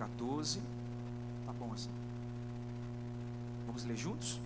[0.00, 0.62] 14.
[1.44, 1.90] Tá bom assim.
[3.66, 4.40] Vamos ler juntos?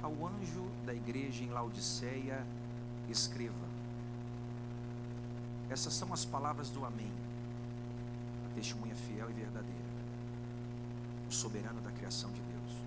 [0.00, 2.46] Ao anjo da igreja em Laodiceia,
[3.08, 3.66] escreva:
[5.68, 7.10] Essas são as palavras do Amém,
[8.46, 9.90] a testemunha fiel e verdadeira,
[11.28, 12.78] o soberano da criação de Deus.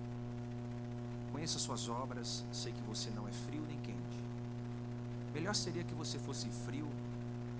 [1.30, 4.03] Conheço suas obras, sei que você não é frio nem quente.
[5.34, 6.88] Melhor seria que você fosse frio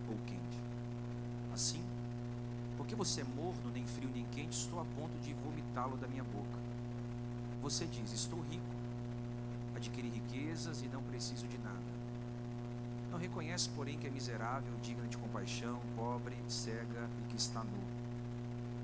[0.09, 0.61] ou quente.
[1.53, 1.83] Assim,
[2.77, 6.23] porque você é morno, nem frio nem quente, estou a ponto de vomitá-lo da minha
[6.23, 6.59] boca.
[7.63, 8.75] Você diz: Estou rico,
[9.75, 11.95] adquiri riquezas e não preciso de nada.
[13.11, 17.83] Não reconhece, porém, que é miserável, digna de compaixão, pobre, cega e que está nu.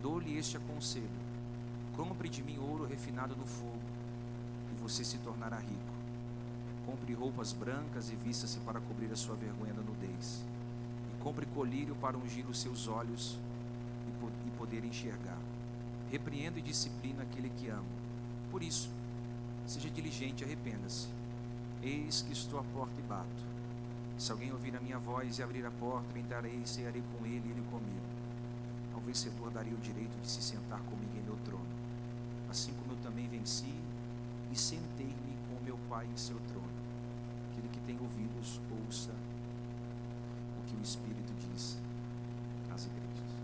[0.03, 1.09] Dou-lhe este aconselho:
[1.97, 3.81] compre de mim ouro refinado no fogo,
[4.73, 6.00] e você se tornará rico.
[7.11, 10.45] Compre roupas brancas e vista-se para cobrir a sua vergonha da nudez.
[11.13, 13.37] E compre colírio para ungir os seus olhos
[14.47, 15.39] e poder enxergar.
[16.11, 17.83] Repreenda e disciplina aquele que ama.
[18.53, 18.89] Por isso,
[19.67, 21.07] Seja diligente e arrependa-se.
[21.81, 23.45] Eis que estou à porta e bato.
[24.19, 27.47] Se alguém ouvir a minha voz e abrir a porta, entrarei e cearei com ele
[27.47, 28.07] e ele comigo.
[28.93, 31.65] Ao vencedor darei o direito de se sentar comigo em meu trono.
[32.51, 33.73] Assim como eu também venci
[34.51, 36.80] e sentei-me com meu Pai em seu trono.
[37.91, 41.77] Tem ouvidos, ouça o que o Espírito diz
[42.73, 43.35] às igrejas.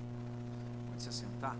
[0.88, 1.56] Pode se assentar?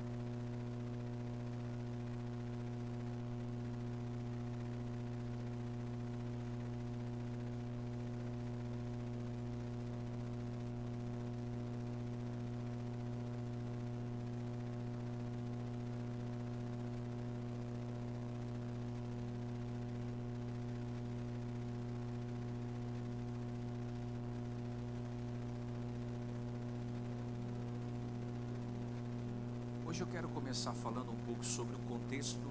[29.96, 32.46] Hoje eu quero começar falando um pouco sobre o contexto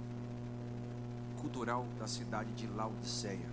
[1.40, 3.48] cultural da cidade de Laodiceia.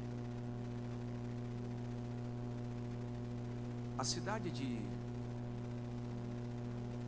[3.98, 4.80] A cidade de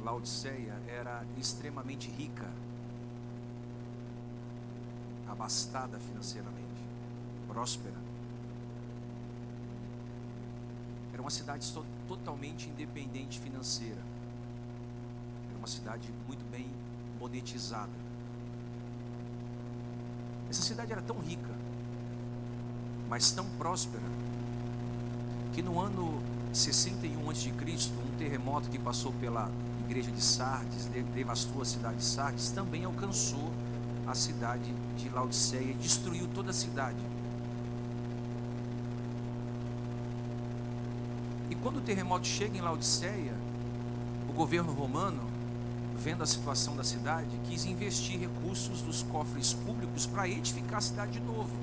[0.02, 2.50] Laodiceia era extremamente rica,
[5.26, 6.84] abastada financeiramente,
[7.48, 7.96] próspera.
[11.14, 11.66] Era uma cidade
[12.06, 14.13] totalmente independente financeira
[15.64, 16.66] uma cidade muito bem
[17.18, 17.90] monetizada.
[20.50, 21.54] Essa cidade era tão rica,
[23.08, 24.04] mas tão próspera,
[25.54, 26.22] que no ano
[26.52, 29.50] 61 a.C., um terremoto que passou pela
[29.86, 33.50] igreja de Sardes, devastou a cidade de Sardes, também alcançou
[34.06, 37.00] a cidade de Laodiceia e destruiu toda a cidade.
[41.48, 43.34] E quando o terremoto chega em Laodiceia,
[44.28, 45.33] o governo romano
[45.96, 51.12] vendo a situação da cidade, quis investir recursos dos cofres públicos para edificar a cidade
[51.12, 51.56] de novo.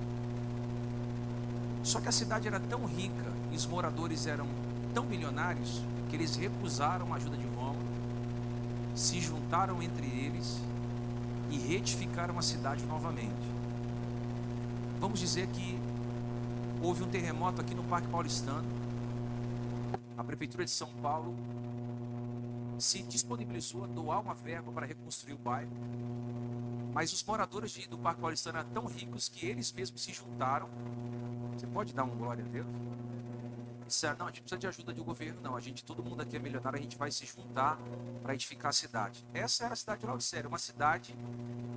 [1.83, 4.47] Só que a cidade era tão rica e os moradores eram
[4.93, 7.79] tão milionários que eles recusaram a ajuda de Roma,
[8.95, 10.59] se juntaram entre eles
[11.49, 13.49] e reedificaram a cidade novamente.
[14.99, 15.79] Vamos dizer que
[16.81, 18.65] houve um terremoto aqui no Parque Paulistano.
[20.17, 21.35] A Prefeitura de São Paulo
[22.79, 25.71] se disponibilizou a doar uma verba para reconstruir o bairro.
[26.93, 30.69] Mas os moradores de, do Parque Paulistano eram tão ricos que eles mesmos se juntaram.
[31.53, 32.67] Você pode dar um glória a Deus?
[33.87, 35.55] Disseram, não, a gente precisa de ajuda do governo, não.
[35.55, 37.77] A gente, todo mundo aqui é milionário, a gente vai se juntar
[38.21, 39.25] para edificar a cidade.
[39.33, 41.15] Essa era a cidade de Laodicea, uma cidade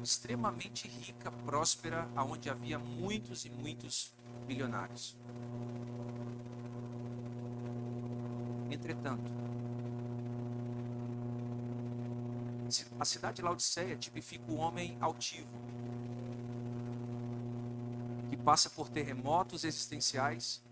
[0.02, 4.12] extremamente rica, próspera, onde havia muitos e muitos
[4.46, 5.16] milionários.
[8.70, 9.43] Entretanto,
[12.98, 15.48] A cidade de Laodiceia tipifica o homem altivo,
[18.30, 20.62] que passa por terremotos existenciais,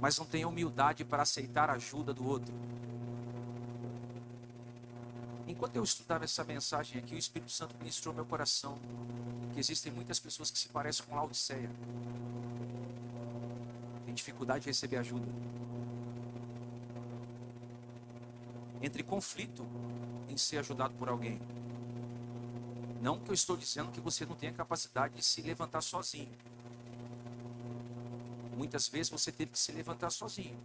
[0.00, 2.54] mas não tem humildade para aceitar a ajuda do outro.
[5.46, 8.78] Enquanto eu estudava essa mensagem aqui, o Espírito Santo ministrou meu coração
[9.52, 11.68] que existem muitas pessoas que se parecem com Laodiceia.
[14.04, 15.26] Tem dificuldade de receber ajuda.
[18.80, 19.66] Entre conflito
[20.28, 21.40] em ser ajudado por alguém.
[23.00, 26.30] Não que eu estou dizendo que você não tenha capacidade de se levantar sozinho.
[28.56, 30.58] Muitas vezes você teve que se levantar sozinho.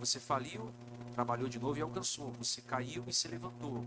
[0.00, 0.72] Você faliu,
[1.14, 2.32] trabalhou de novo e alcançou.
[2.32, 3.84] Você caiu e se levantou.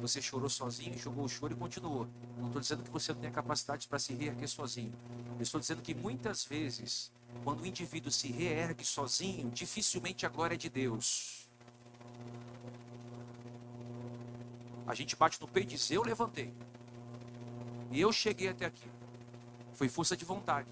[0.00, 2.08] você chorou sozinho, jogou o choro e continuou.
[2.38, 4.92] Não estou dizendo que você não tem a capacidade para se reerguer sozinho.
[5.36, 7.12] Eu estou dizendo que muitas vezes,
[7.44, 11.35] quando o indivíduo se reergue sozinho, dificilmente a glória é de Deus.
[14.86, 16.52] A gente bate no peito e diz: Eu levantei.
[17.90, 18.88] E eu cheguei até aqui.
[19.74, 20.68] Foi força de vontade.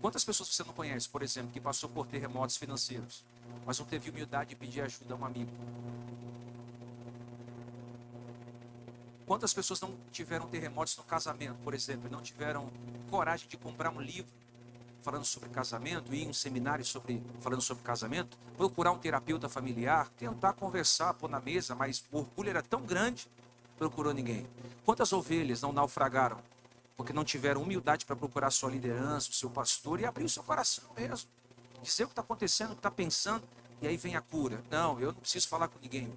[0.00, 3.24] Quantas pessoas você não conhece, por exemplo, que passou por terremotos financeiros,
[3.66, 5.50] mas não teve humildade de pedir ajuda a um amigo?
[9.26, 12.70] Quantas pessoas não tiveram terremotos no casamento, por exemplo, e não tiveram
[13.10, 14.37] coragem de comprar um livro
[15.02, 20.08] falando sobre casamento, ir em um seminário sobre, falando sobre casamento, procurar um terapeuta familiar,
[20.18, 23.28] tentar conversar, pôr na mesa, mas o orgulho era tão grande,
[23.78, 24.46] procurou ninguém.
[24.84, 26.38] Quantas ovelhas não naufragaram
[26.96, 30.42] porque não tiveram humildade para procurar sua liderança, o seu pastor e abrir o seu
[30.42, 31.28] coração mesmo?
[31.82, 33.44] Dizer o que está acontecendo, o que está pensando,
[33.80, 34.62] e aí vem a cura.
[34.70, 36.12] Não, eu não preciso falar com ninguém.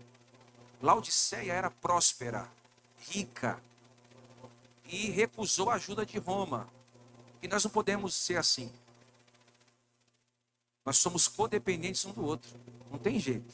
[0.81, 2.49] Laodiceia era próspera,
[2.97, 3.61] rica
[4.85, 6.67] e recusou a ajuda de Roma.
[7.41, 8.71] E nós não podemos ser assim.
[10.85, 12.49] Nós somos codependentes um do outro.
[12.91, 13.53] Não tem jeito.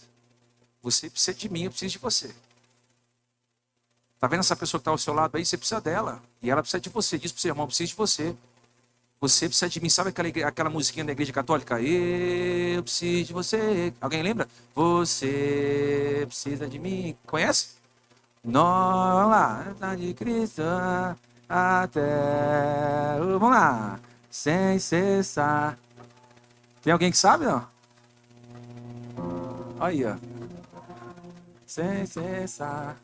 [0.81, 2.33] Você precisa de mim, eu preciso de você.
[4.19, 5.45] Tá vendo essa pessoa que está ao seu lado aí?
[5.45, 6.21] Você precisa dela.
[6.41, 7.17] E ela precisa de você.
[7.17, 8.35] Diz para o seu irmão, eu preciso de você.
[9.19, 9.89] Você precisa de mim.
[9.89, 11.79] Sabe aquela, aquela musiquinha da igreja católica?
[11.81, 13.93] Eu preciso de você.
[14.01, 14.47] Alguém lembra?
[14.73, 17.15] Você precisa de mim.
[17.25, 17.77] Conhece?
[18.43, 20.63] Nós, de Cristo
[21.47, 23.17] até.
[23.19, 23.99] Vamos lá,
[24.29, 25.77] sem cessar.
[26.81, 27.67] Tem alguém que sabe, não?
[29.79, 30.15] Aí, ó.
[31.65, 32.97] Sem cessar.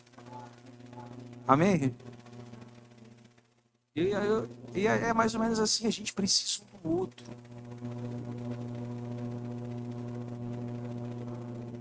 [1.48, 1.96] Amém?
[3.96, 4.10] E,
[4.74, 7.26] e é, é mais ou menos assim, a gente precisa um do outro.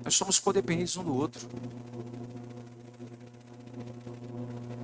[0.04, 1.48] Nós somos codependentes um do outro.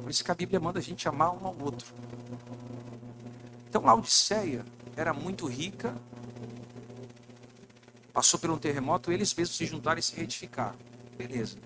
[0.09, 1.95] Por isso que a Bíblia manda a gente amar um ao outro.
[3.69, 4.65] Então Laodiceia
[4.97, 5.95] era muito rica,
[8.11, 10.79] passou por um terremoto, eles mesmos se juntaram e se reedificaram.
[11.15, 11.59] Beleza.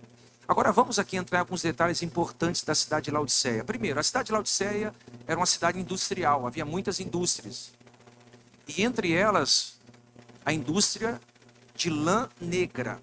[0.49, 3.63] Agora vamos aqui entrar em alguns detalhes importantes da cidade de Laodiceia.
[3.63, 4.93] Primeiro, a cidade de Laodiceia
[5.25, 7.73] era uma cidade industrial, havia muitas indústrias.
[8.67, 9.79] E entre elas,
[10.45, 11.21] a indústria
[11.77, 13.01] de lã negra.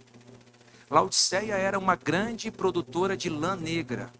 [0.90, 4.12] Laodiceia era uma grande produtora de lã negra.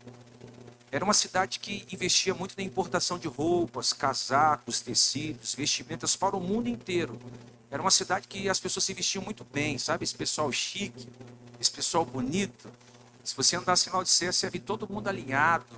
[0.92, 6.42] Era uma cidade que investia muito na importação de roupas, casacos, tecidos, vestimentas para o
[6.42, 7.20] mundo inteiro.
[7.70, 10.04] Era uma cidade que as pessoas se vestiam muito bem, sabe?
[10.04, 11.08] Esse pessoal chique,
[11.60, 12.72] esse pessoal bonito.
[13.24, 15.78] Se você andasse em Laodicea, você ia ver todo mundo alinhado,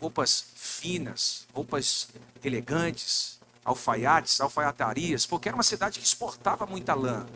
[0.00, 2.08] roupas finas, roupas
[2.42, 7.26] elegantes, alfaiates, alfaiatarias, porque era uma cidade que exportava muita lã.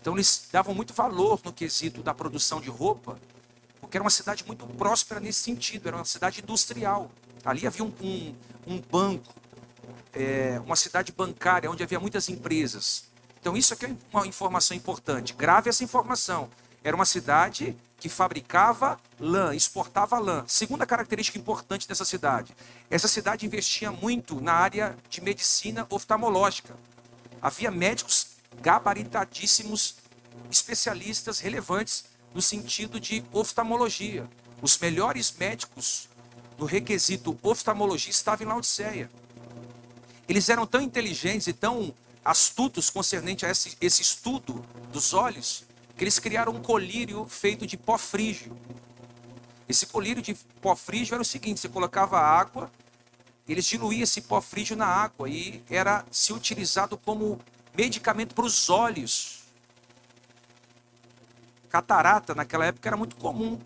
[0.00, 3.18] Então eles davam muito valor no quesito da produção de roupa
[3.90, 7.10] porque era uma cidade muito próspera nesse sentido, era uma cidade industrial.
[7.44, 8.34] Ali havia um, um,
[8.64, 9.34] um banco,
[10.12, 13.10] é, uma cidade bancária, onde havia muitas empresas.
[13.40, 15.32] Então, isso aqui é uma informação importante.
[15.32, 16.48] Grave essa informação.
[16.84, 20.44] Era uma cidade que fabricava lã, exportava lã.
[20.46, 22.54] Segunda característica importante dessa cidade:
[22.88, 26.76] essa cidade investia muito na área de medicina oftalmológica.
[27.42, 29.96] Havia médicos gabaritadíssimos,
[30.48, 34.28] especialistas relevantes no sentido de oftalmologia.
[34.62, 36.08] Os melhores médicos
[36.56, 39.10] do requisito oftalmologia estavam em Laodiceia.
[40.28, 41.94] Eles eram tão inteligentes e tão
[42.24, 45.64] astutos concernente a esse, esse estudo dos olhos,
[45.96, 48.56] que eles criaram um colírio feito de pó frígio.
[49.68, 52.70] Esse colírio de pó frígio era o seguinte: você colocava água,
[53.48, 57.40] eles diluíam esse pó frígio na água e era se utilizado como
[57.76, 59.39] medicamento para os olhos.
[61.70, 63.58] Catarata, naquela época, era muito comum.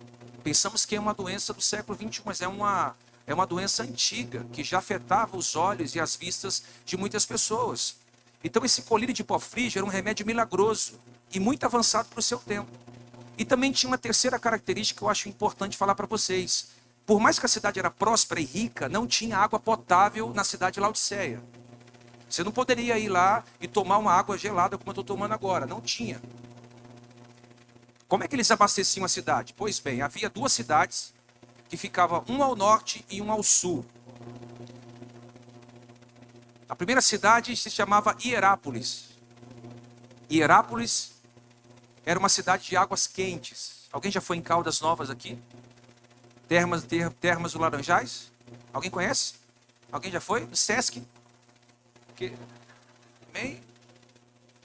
[0.45, 2.95] Pensamos que é uma doença do século XXI, mas é uma,
[3.27, 7.97] é uma doença antiga, que já afetava os olhos e as vistas de muitas pessoas.
[8.45, 11.01] Então, esse colírio de pó frígio era um remédio milagroso
[11.33, 12.71] e muito avançado para o seu tempo.
[13.39, 16.69] E também tinha uma terceira característica que eu acho importante falar para vocês.
[17.07, 20.75] Por mais que a cidade era próspera e rica, não tinha água potável na cidade
[20.75, 21.43] de Laodiceia.
[22.29, 25.67] Você não poderia ir lá e tomar uma água gelada como eu estou tomando agora.
[25.67, 26.21] Não tinha.
[28.15, 29.53] Como é que eles abasteciam a cidade?
[29.55, 31.13] Pois bem, havia duas cidades
[31.69, 33.85] que ficavam uma ao norte e uma ao sul.
[36.69, 39.19] A primeira cidade se chamava Hierápolis.
[40.31, 41.15] Hierápolis
[42.07, 43.89] era uma cidade de águas quentes.
[43.91, 45.37] Alguém já foi em Caldas Novas aqui?
[46.47, 48.31] Termas, ter, Termas do Laranjais?
[48.73, 49.35] Alguém conhece?
[49.91, 50.49] Alguém já foi?
[50.53, 51.03] Sesc?
[52.15, 52.33] Que...
[53.35, 53.61] Amém?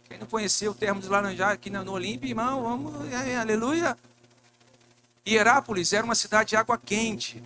[0.09, 2.95] Quem não conheceu o termo de laranjar aqui no Olímpio, irmão, vamos,
[3.39, 3.95] aleluia.
[5.25, 7.43] Hierápolis era uma cidade de água quente.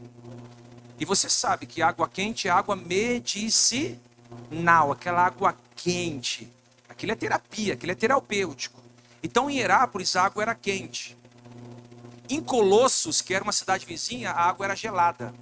[0.98, 4.00] E você sabe que água quente é água medicinal,
[4.93, 6.50] aquela água quente.
[6.88, 8.82] Aquilo é terapia, aquilo é terapêutico.
[9.22, 11.17] Então em Hierápolis a água era quente.
[12.29, 15.34] Em Colossos, que era uma cidade vizinha, a água era gelada.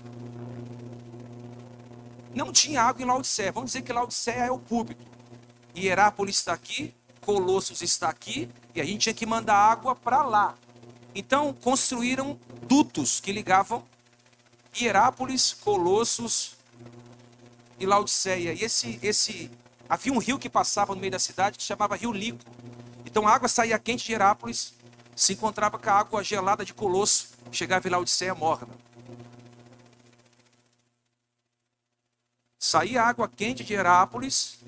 [2.33, 3.51] Não tinha água em Laodiceia.
[3.51, 5.05] Vamos dizer que Laodiceia é o púlpito.
[5.75, 10.55] Hierápolis está aqui, Colossos está aqui, e a gente tinha que mandar água para lá.
[11.13, 13.85] Então construíram dutos que ligavam
[14.75, 16.55] Hierápolis, Colossos
[17.79, 18.53] e Laodiceia.
[18.53, 19.51] E esse, esse
[19.87, 22.39] havia um rio que passava no meio da cidade que se chamava Rio Lico.
[23.05, 24.73] Então a água saía quente de Hierápolis,
[25.15, 28.69] se encontrava com a água gelada de Colosso, chegava em Laodiceia morna.
[32.57, 34.59] Saía água quente de Herápolis,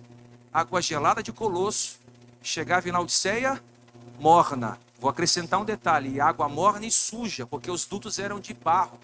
[0.52, 2.00] água gelada de Colosso,
[2.44, 3.64] chegava em Laodiceia
[4.20, 4.78] morna.
[5.00, 9.00] Vou acrescentar um detalhe: água morna e suja, porque os dutos eram de barro.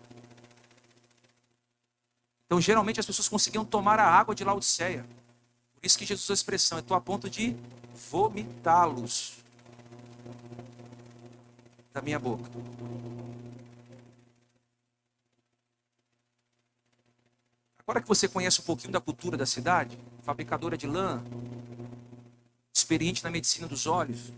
[2.46, 5.06] Então, geralmente, as pessoas conseguiam tomar a água de Laodiceia.
[5.74, 7.56] Por isso que Jesus usou a expressão: estou a ponto de
[8.12, 9.38] vomitá-los
[11.94, 12.50] da minha boca.
[17.80, 21.24] Agora que você conhece um pouquinho da cultura da cidade, fabricadora de lã,
[22.90, 24.34] experiente na medicina dos olhos,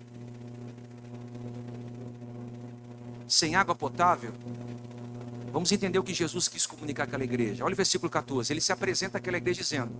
[3.25, 4.33] sem água potável,
[5.53, 7.63] vamos entender o que Jesus quis comunicar àquela igreja.
[7.63, 8.51] Olha o versículo 14.
[8.51, 9.93] Ele se apresenta àquela igreja dizendo: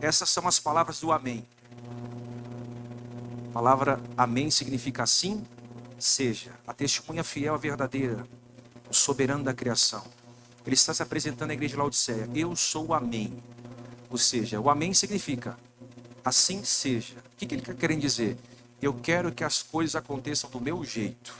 [0.00, 1.46] Essas são as palavras do Amém.
[3.50, 5.44] A palavra Amém significa assim
[5.96, 6.50] seja.
[6.66, 8.26] A testemunha fiel, a verdadeira,
[8.90, 10.04] o soberano da criação.
[10.66, 12.28] Ele está se apresentando à igreja de Laodiceia.
[12.34, 13.40] Eu sou o Amém.
[14.10, 15.56] Ou seja, o Amém significa
[16.24, 17.14] assim seja.
[17.18, 18.36] O que ele está querendo dizer?
[18.80, 21.34] Eu quero que as coisas aconteçam do meu jeito.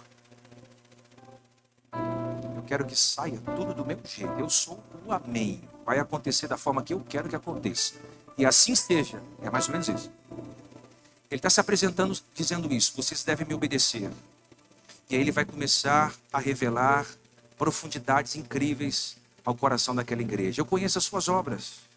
[1.92, 4.32] Eu quero que saia tudo do meu jeito.
[4.38, 5.62] Eu sou o Amém.
[5.86, 7.94] Vai acontecer da forma que eu quero que aconteça.
[8.36, 9.22] E assim seja.
[9.42, 10.10] É mais ou menos isso.
[11.30, 12.92] Ele está se apresentando dizendo isso.
[12.96, 14.10] Vocês devem me obedecer.
[15.08, 17.06] E aí ele vai começar a revelar
[17.56, 20.60] profundidades incríveis ao coração daquela igreja.
[20.60, 21.87] Eu conheço as suas obras.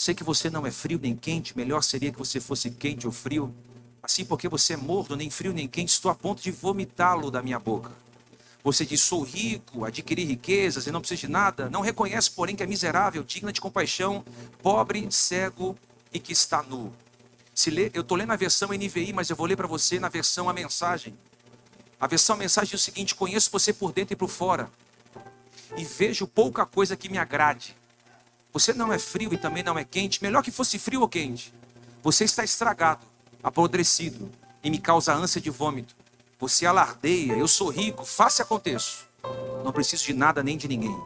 [0.00, 3.12] Sei que você não é frio nem quente, melhor seria que você fosse quente ou
[3.12, 3.52] frio.
[4.00, 7.42] Assim, porque você é morno, nem frio nem quente, estou a ponto de vomitá-lo da
[7.42, 7.90] minha boca.
[8.62, 11.68] Você diz: sou rico, adquiri riquezas e não preciso de nada.
[11.68, 14.24] Não reconhece, porém, que é miserável, digna de compaixão,
[14.62, 15.76] pobre, cego
[16.12, 16.92] e que está nu.
[17.52, 20.08] Se lê, eu estou lendo a versão NVI, mas eu vou ler para você na
[20.08, 21.18] versão a mensagem.
[22.00, 24.70] A versão a mensagem diz o seguinte: conheço você por dentro e por fora,
[25.76, 27.74] e vejo pouca coisa que me agrade.
[28.52, 31.52] Você não é frio e também não é quente, melhor que fosse frio ou quente.
[32.02, 33.04] Você está estragado,
[33.42, 34.30] apodrecido,
[34.62, 35.94] e me causa ânsia de vômito.
[36.38, 39.06] Você alardeia, eu sou rico, faça e aconteça.
[39.64, 40.96] Não preciso de nada nem de ninguém,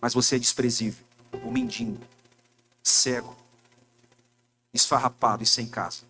[0.00, 1.04] mas você é desprezível,
[1.44, 1.98] um mendigo,
[2.82, 3.36] cego,
[4.72, 6.02] esfarrapado e sem casa.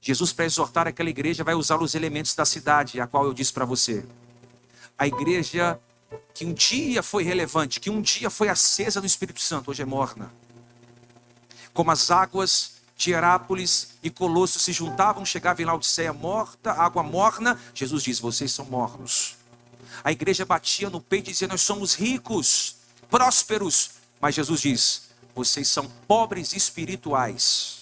[0.00, 3.52] Jesus, para exortar aquela igreja, vai usar os elementos da cidade, a qual eu disse
[3.52, 4.04] para você.
[4.96, 5.78] A igreja
[6.34, 9.84] que um dia foi relevante, que um dia foi acesa no Espírito Santo, hoje é
[9.84, 10.32] morna.
[11.72, 17.58] Como as águas de Herápolis e Colosso se juntavam, chegava em Laodiceia morta, água morna,
[17.74, 19.36] Jesus diz: Vocês são mornos.
[20.02, 22.76] A igreja batia no peito e dizia: Nós somos ricos,
[23.10, 23.90] prósperos.
[24.20, 27.78] Mas Jesus diz: Vocês são pobres espirituais.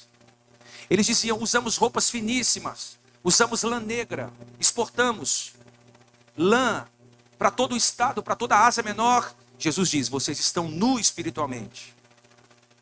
[0.88, 5.54] Eles diziam: usamos roupas finíssimas, usamos lã negra, exportamos
[6.36, 6.86] lã
[7.38, 9.34] para todo o estado, para toda a Ásia Menor.
[9.58, 11.94] Jesus diz: vocês estão nu espiritualmente.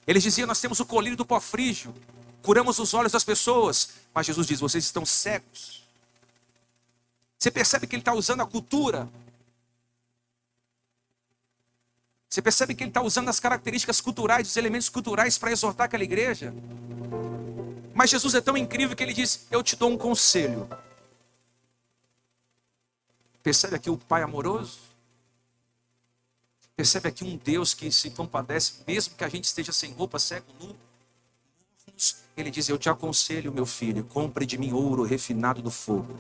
[0.07, 1.95] Eles diziam: nós temos o colírio do pó frígio,
[2.43, 3.91] curamos os olhos das pessoas.
[4.13, 5.83] Mas Jesus diz: vocês estão cegos.
[7.39, 9.09] Você percebe que ele está usando a cultura.
[12.29, 16.03] Você percebe que ele está usando as características culturais, os elementos culturais para exortar aquela
[16.03, 16.53] igreja.
[17.95, 20.69] Mas Jesus é tão incrível que ele diz: Eu te dou um conselho.
[23.45, 24.81] Percebe aqui o Pai amoroso?
[26.75, 30.47] Percebe aqui um Deus que se compadece, mesmo que a gente esteja sem roupa, cego,
[30.61, 30.75] nu.
[32.37, 36.19] Ele diz: Eu te aconselho, meu filho, compre de mim ouro refinado do fogo.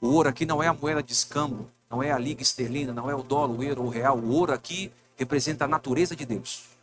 [0.00, 3.10] O ouro aqui não é a moeda de escambo, não é a liga esterlina, não
[3.10, 4.16] é o dólar, o euro, o real.
[4.16, 6.78] O ouro aqui representa a natureza de Deus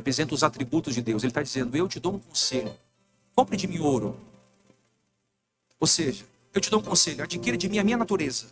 [0.00, 1.22] representa os atributos de Deus.
[1.22, 2.74] Ele está dizendo: Eu te dou um conselho.
[3.34, 4.18] Compre de mim ouro.
[5.78, 8.46] Ou seja, eu te dou um conselho: adquira de mim a minha natureza.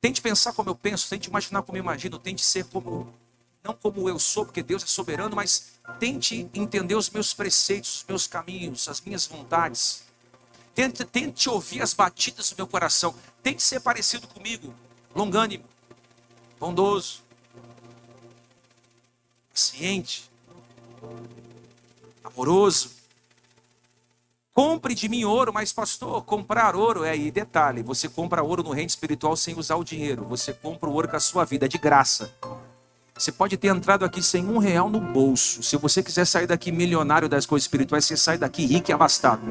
[0.00, 3.12] Tente pensar como eu penso, tente imaginar como eu imagino, tente ser como,
[3.62, 8.04] não como eu sou, porque Deus é soberano, mas tente entender os meus preceitos, os
[8.04, 10.04] meus caminhos, as minhas vontades.
[10.74, 13.14] Tente, tente ouvir as batidas do meu coração.
[13.42, 14.74] Tente ser parecido comigo.
[15.14, 15.64] Longânimo,
[16.60, 17.22] bondoso,
[19.52, 20.30] paciente,
[22.22, 22.90] amoroso.
[24.54, 28.70] Compre de mim ouro, mas pastor, comprar ouro é aí, detalhe, você compra ouro no
[28.70, 30.24] reino espiritual sem usar o dinheiro.
[30.28, 32.32] Você compra o ouro com a sua vida, é de graça.
[33.18, 35.60] Você pode ter entrado aqui sem um real no bolso.
[35.60, 39.42] Se você quiser sair daqui milionário das coisas espirituais, você sai daqui rico e abastado.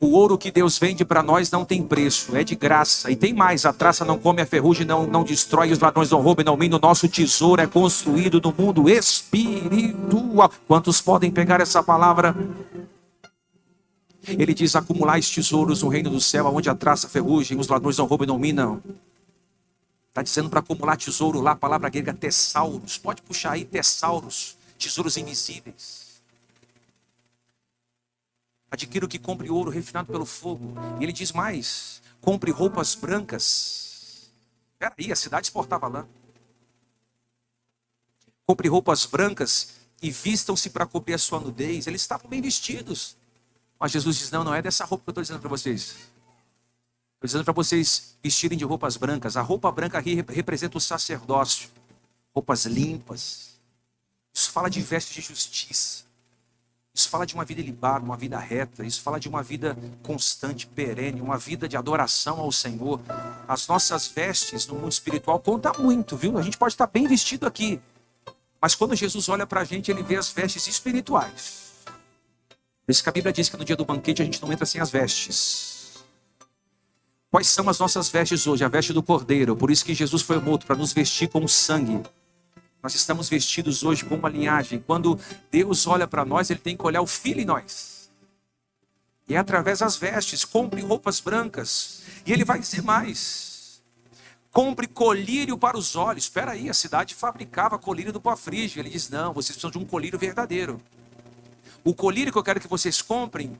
[0.00, 3.08] O ouro que Deus vende para nós não tem preço, é de graça.
[3.08, 6.20] E tem mais: a traça não come, a ferrugem não, não destrói, os ladrões não
[6.20, 6.78] roubam, não minam.
[6.78, 10.50] O nosso tesouro é construído no mundo espiritual.
[10.66, 12.34] Quantos podem pegar essa palavra?
[14.26, 17.98] Ele diz: acumulais tesouros no reino do céu, onde a traça, a ferrugem, os ladrões
[17.98, 18.82] não roubam, não minam.
[20.08, 22.96] Está dizendo para acumular tesouro lá, a palavra grega tesauros.
[22.96, 26.04] Pode puxar aí tesauros, tesouros invisíveis.
[28.70, 30.74] Adquira o que compre ouro refinado pelo fogo.
[31.00, 34.30] E ele diz mais: compre roupas brancas.
[34.78, 36.06] Peraí, a cidade exportava lã.
[38.46, 39.68] Compre roupas brancas
[40.02, 41.86] e vistam-se para cobrir a sua nudez.
[41.86, 43.16] Eles estavam bem vestidos.
[43.84, 45.80] Mas Jesus diz: não, não é dessa roupa que eu estou dizendo para vocês.
[45.90, 49.36] Estou dizendo para vocês vestirem de roupas brancas.
[49.36, 51.68] A roupa branca aqui representa o sacerdócio.
[52.34, 53.58] Roupas limpas.
[54.32, 56.04] Isso fala de vestes de justiça.
[56.94, 58.86] Isso fala de uma vida ilibada, uma vida reta.
[58.86, 62.98] Isso fala de uma vida constante, perene, uma vida de adoração ao Senhor.
[63.46, 66.38] As nossas vestes no mundo espiritual conta muito, viu?
[66.38, 67.78] A gente pode estar bem vestido aqui.
[68.58, 71.63] Mas quando Jesus olha para a gente, ele vê as vestes espirituais.
[72.84, 74.66] Por isso que a Bíblia diz que no dia do banquete a gente não entra
[74.66, 76.04] sem as vestes.
[77.30, 78.62] Quais são as nossas vestes hoje?
[78.62, 79.56] A veste do Cordeiro.
[79.56, 82.00] Por isso que Jesus foi morto, para nos vestir com sangue.
[82.82, 84.78] Nós estamos vestidos hoje com uma linhagem.
[84.78, 85.18] Quando
[85.50, 88.10] Deus olha para nós, Ele tem que olhar o Filho em nós.
[89.26, 90.44] E é através das vestes.
[90.44, 92.02] Compre roupas brancas.
[92.26, 93.82] E Ele vai dizer mais.
[94.52, 96.24] Compre colírio para os olhos.
[96.24, 98.80] Espera aí, a cidade fabricava colírio do pó frígio.
[98.80, 100.80] Ele diz, não, vocês precisam de um colírio verdadeiro.
[101.84, 103.56] O colírio que eu quero que vocês comprem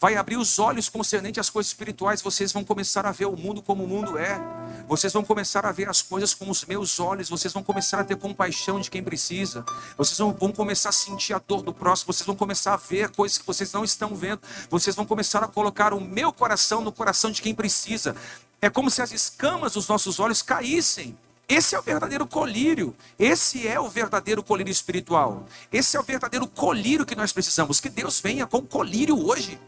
[0.00, 2.20] vai abrir os olhos concernente às coisas espirituais.
[2.20, 4.40] Vocês vão começar a ver o mundo como o mundo é.
[4.88, 7.28] Vocês vão começar a ver as coisas com os meus olhos.
[7.28, 9.64] Vocês vão começar a ter compaixão de quem precisa.
[9.96, 12.12] Vocês vão, vão começar a sentir a dor do próximo.
[12.12, 14.40] Vocês vão começar a ver coisas que vocês não estão vendo.
[14.68, 18.16] Vocês vão começar a colocar o meu coração no coração de quem precisa.
[18.60, 21.16] É como se as escamas dos nossos olhos caíssem.
[21.50, 22.94] Esse é o verdadeiro colírio.
[23.18, 25.48] Esse é o verdadeiro colírio espiritual.
[25.72, 27.80] Esse é o verdadeiro colírio que nós precisamos.
[27.80, 29.58] Que Deus venha com colírio hoje.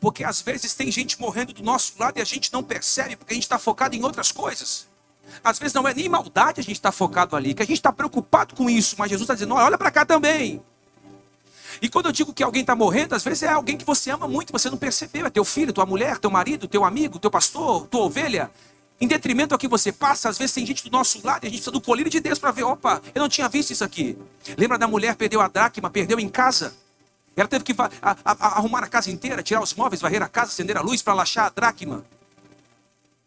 [0.00, 3.34] Porque às vezes tem gente morrendo do nosso lado e a gente não percebe porque
[3.34, 4.88] a gente está focado em outras coisas.
[5.44, 7.92] Às vezes não é nem maldade a gente está focado ali, que a gente está
[7.92, 10.62] preocupado com isso, mas Jesus está dizendo: olha para cá também.
[11.82, 14.26] E quando eu digo que alguém está morrendo, às vezes é alguém que você ama
[14.26, 15.26] muito, você não percebeu.
[15.26, 18.50] É teu filho, tua mulher, teu marido, teu amigo, teu pastor, tua ovelha.
[19.00, 21.50] Em detrimento ao que você passa, às vezes tem gente do nosso lado e a
[21.50, 24.18] gente precisa do colírio de Deus para ver: opa, eu não tinha visto isso aqui.
[24.58, 26.74] Lembra da mulher perdeu a dracma, perdeu em casa?
[27.34, 30.28] Ela teve que a, a, a, arrumar a casa inteira, tirar os móveis, varrer a
[30.28, 32.04] casa, acender a luz para lachar a dracma.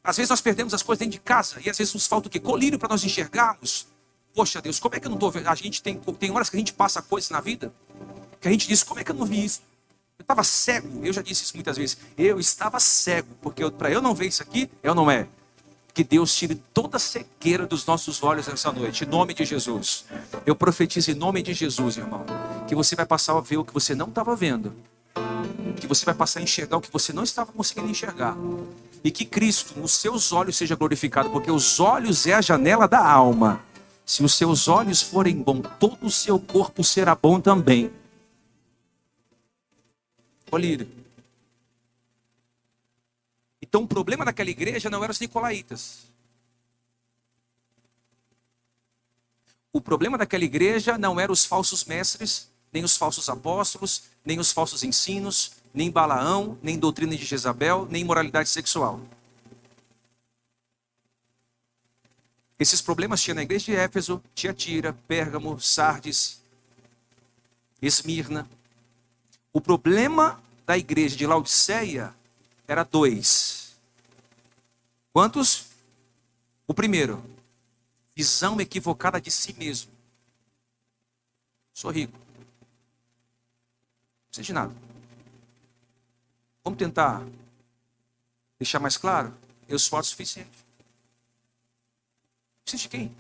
[0.03, 2.29] Às vezes nós perdemos as coisas dentro de casa e às vezes nos falta o
[2.29, 2.39] quê?
[2.39, 3.87] Colírio para nós enxergarmos.
[4.35, 5.47] Poxa Deus, como é que eu não estou vendo?
[5.47, 7.73] A gente tem, tem horas que a gente passa coisas na vida
[8.43, 9.61] que a gente diz, como é que eu não vi isso?
[10.19, 11.97] Eu estava cego, eu já disse isso muitas vezes.
[12.17, 15.27] Eu estava cego, porque para eu não ver isso aqui, eu não é.
[15.93, 20.05] Que Deus tire toda a cegueira dos nossos olhos nessa noite, em nome de Jesus.
[20.45, 22.25] Eu profetizo em nome de Jesus, irmão
[22.73, 24.73] que você vai passar a ver o que você não estava vendo,
[25.79, 28.35] que você vai passar a enxergar o que você não estava conseguindo enxergar,
[29.03, 33.05] e que Cristo, nos seus olhos, seja glorificado, porque os olhos é a janela da
[33.05, 33.61] alma.
[34.05, 37.91] Se os seus olhos forem bons, todo o seu corpo será bom também.
[40.51, 40.87] Olha,
[43.73, 46.03] então o problema daquela igreja não eram os nicolaítas.
[49.71, 54.51] O problema daquela igreja não eram os falsos mestres, nem os falsos apóstolos, nem os
[54.51, 59.01] falsos ensinos, nem Balaão, nem doutrina de Jezabel, nem moralidade sexual.
[62.59, 66.39] Esses problemas tinha na igreja de Éfeso, Tiatira, Pérgamo, Sardes,
[67.81, 68.47] Esmirna.
[69.51, 72.13] O problema da igreja de Laodiceia
[72.67, 73.62] era dois.
[75.13, 75.67] Quantos?
[76.67, 77.23] O primeiro,
[78.15, 79.91] visão equivocada de si mesmo.
[81.71, 82.23] Sou rico
[84.33, 84.75] precisa de nada.
[86.63, 87.23] Vamos tentar
[88.57, 89.37] deixar mais claro?
[89.69, 90.49] Eu sou autossuficiente.
[92.63, 93.15] Precisa de quem?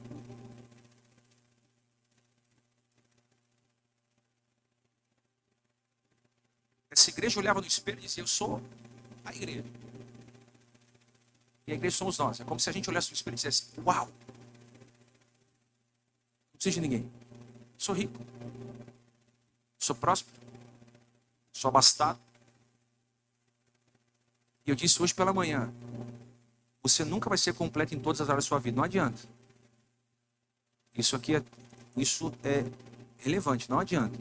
[6.89, 8.61] Essa igreja olhava no espelho e dizia: Eu sou
[9.23, 9.82] a igreja.
[11.65, 12.39] E a igreja somos nós.
[12.39, 14.05] É como se a gente olhasse no espelho e dissesse: Uau!
[14.05, 14.13] Não
[16.53, 17.11] preciso de ninguém.
[17.77, 18.19] Sou rico.
[19.79, 20.35] Sou próspero.
[21.51, 22.19] Sou abastado.
[24.65, 25.73] E eu disse hoje pela manhã:
[26.81, 28.77] Você nunca vai ser completo em todas as áreas da sua vida.
[28.77, 29.21] Não adianta.
[30.95, 31.43] Isso aqui é,
[31.97, 32.65] isso é
[33.17, 33.69] relevante.
[33.69, 34.17] Não adianta.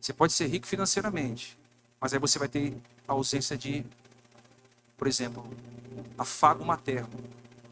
[0.00, 1.58] Você pode ser rico financeiramente,
[2.00, 3.84] mas aí você vai ter a ausência de,
[4.98, 5.48] por exemplo,
[6.18, 7.08] afago materno.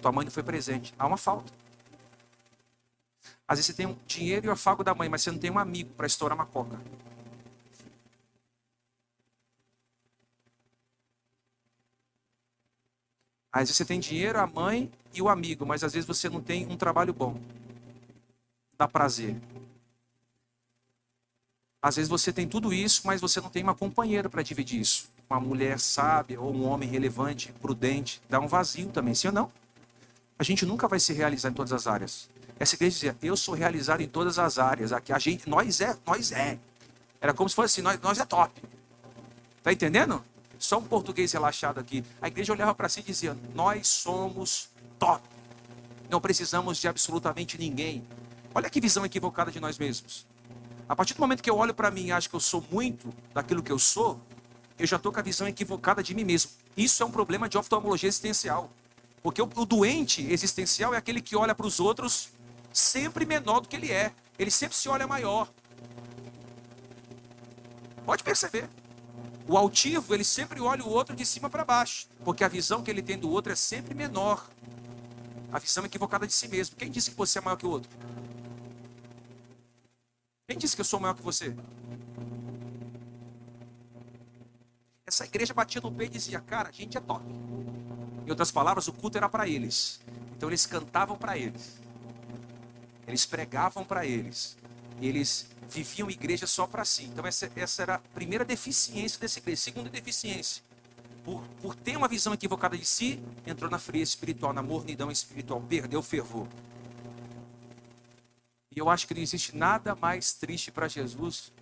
[0.00, 0.94] Tua mãe não foi presente.
[0.96, 1.52] Há uma falta.
[3.48, 5.50] Às vezes você tem um dinheiro e o afago da mãe, mas você não tem
[5.50, 6.80] um amigo para estourar uma coca.
[13.52, 16.40] Às vezes você tem dinheiro, a mãe e o amigo, mas às vezes você não
[16.40, 17.40] tem um trabalho bom.
[18.78, 19.40] Dá prazer.
[21.82, 25.15] Às vezes você tem tudo isso, mas você não tem uma companheira para dividir isso.
[25.28, 29.50] Uma mulher sábia ou um homem relevante, prudente, dá um vazio também, sim ou não?
[30.38, 32.28] A gente nunca vai se realizar em todas as áreas.
[32.58, 34.92] Essa igreja dizia: "Eu sou realizado em todas as áreas".
[34.92, 36.58] Aqui a gente, nós é, nós é.
[37.20, 38.62] Era como se fosse assim, nós, nós é top.
[39.62, 40.22] Tá entendendo?
[40.58, 42.04] Só um português relaxado aqui.
[42.22, 45.22] A igreja olhava para si e dizia: "Nós somos top.
[46.08, 48.06] Não precisamos de absolutamente ninguém".
[48.54, 50.24] Olha que visão equivocada de nós mesmos.
[50.88, 53.12] A partir do momento que eu olho para mim e acho que eu sou muito
[53.34, 54.20] daquilo que eu sou,
[54.78, 56.50] eu já estou com a visão equivocada de mim mesmo.
[56.76, 58.70] Isso é um problema de oftalmologia existencial.
[59.22, 62.28] Porque o, o doente existencial é aquele que olha para os outros
[62.72, 64.12] sempre menor do que ele é.
[64.38, 65.50] Ele sempre se olha maior.
[68.04, 68.68] Pode perceber.
[69.48, 72.90] O altivo, ele sempre olha o outro de cima para baixo, porque a visão que
[72.90, 74.48] ele tem do outro é sempre menor.
[75.52, 76.76] A visão equivocada de si mesmo.
[76.76, 77.88] Quem disse que você é maior que o outro?
[80.48, 81.54] Quem disse que eu sou maior que você?
[85.06, 87.24] Essa igreja batia no peito e dizia: Cara, a gente é top.
[88.26, 90.00] Em outras palavras, o culto era para eles.
[90.36, 91.80] Então eles cantavam para eles.
[93.06, 94.56] Eles pregavam para eles.
[95.00, 97.04] Eles viviam igreja só para si.
[97.04, 99.62] Então essa, essa era a primeira deficiência dessa igreja.
[99.62, 100.62] Segunda deficiência.
[101.24, 105.60] Por, por ter uma visão equivocada de si, entrou na frieza espiritual, na mornidão espiritual,
[105.60, 106.48] perdeu o fervor.
[108.74, 111.52] E eu acho que não existe nada mais triste para Jesus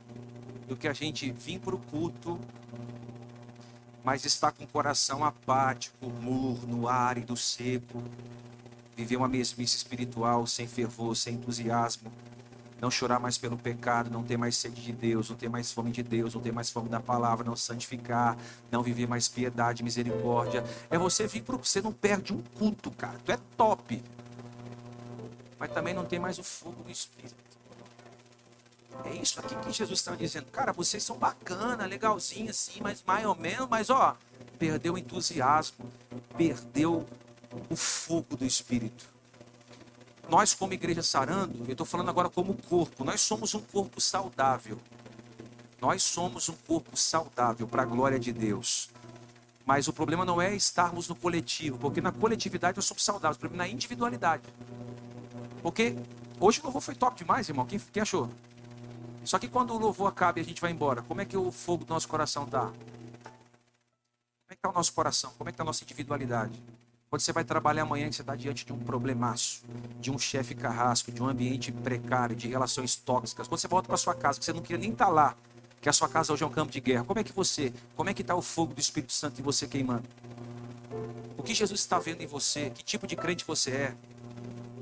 [0.66, 2.40] do que a gente vir para o culto,
[4.04, 8.02] mas estar com o coração apático, morno, árido, seco,
[8.94, 12.12] viver uma mesmice espiritual, sem fervor, sem entusiasmo,
[12.80, 15.90] não chorar mais pelo pecado, não ter mais sede de Deus, não ter mais fome
[15.90, 18.36] de Deus, não ter mais fome da palavra, não santificar,
[18.70, 20.62] não viver mais piedade, misericórdia.
[20.90, 23.18] É você vir para você não perde um culto, cara.
[23.24, 24.02] Tu é top
[25.64, 27.53] mas também não tem mais o fogo do Espírito.
[29.04, 30.46] É isso aqui que Jesus está dizendo.
[30.46, 34.16] Cara, vocês são bacana, legalzinho assim, mas mais ou menos, mas ó,
[34.58, 35.90] perdeu o entusiasmo,
[36.36, 37.06] perdeu
[37.70, 39.06] o fogo do Espírito.
[40.28, 44.78] Nós, como igreja sarando, eu estou falando agora como corpo, nós somos um corpo saudável.
[45.80, 48.88] Nós somos um corpo saudável para a glória de Deus.
[49.66, 53.40] Mas o problema não é estarmos no coletivo, porque na coletividade nós somos saudáveis, o
[53.40, 54.42] problema é na individualidade.
[55.62, 55.96] Porque
[56.40, 57.66] hoje o louvor foi top demais, irmão.
[57.66, 58.30] Quem, quem achou?
[59.24, 61.50] Só que quando o louvor acaba e a gente vai embora, como é que o
[61.50, 62.66] fogo do nosso coração está?
[62.66, 62.74] Como
[64.50, 65.32] é que está o nosso coração?
[65.38, 66.62] Como é que está a nossa individualidade?
[67.08, 69.62] Quando você vai trabalhar amanhã, você está diante de um problemaço,
[70.00, 73.46] de um chefe carrasco, de um ambiente precário, de relações tóxicas.
[73.46, 75.36] Quando você volta para sua casa, que você não queria nem estar tá lá,
[75.80, 78.10] que a sua casa hoje é um campo de guerra, como é que você, como
[78.10, 80.08] é que está o fogo do Espírito Santo em você queimando?
[81.38, 82.70] O que Jesus está vendo em você?
[82.70, 83.96] Que tipo de crente você é?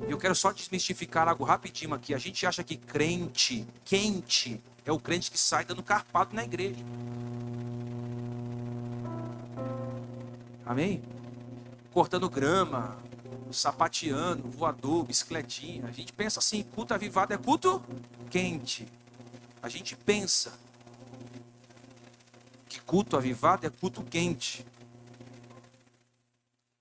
[0.08, 2.14] Eu quero só desmistificar algo rapidinho aqui.
[2.14, 6.84] A gente acha que crente, quente, é o crente que sai dando carpado na igreja.
[10.66, 11.02] Amém?
[11.92, 12.96] Cortando grama,
[13.50, 15.86] sapateando, voador, bicicletinha.
[15.86, 17.82] A gente pensa assim, culto avivado é culto
[18.30, 18.86] quente.
[19.62, 20.52] A gente pensa
[22.68, 24.66] que culto avivado é culto quente.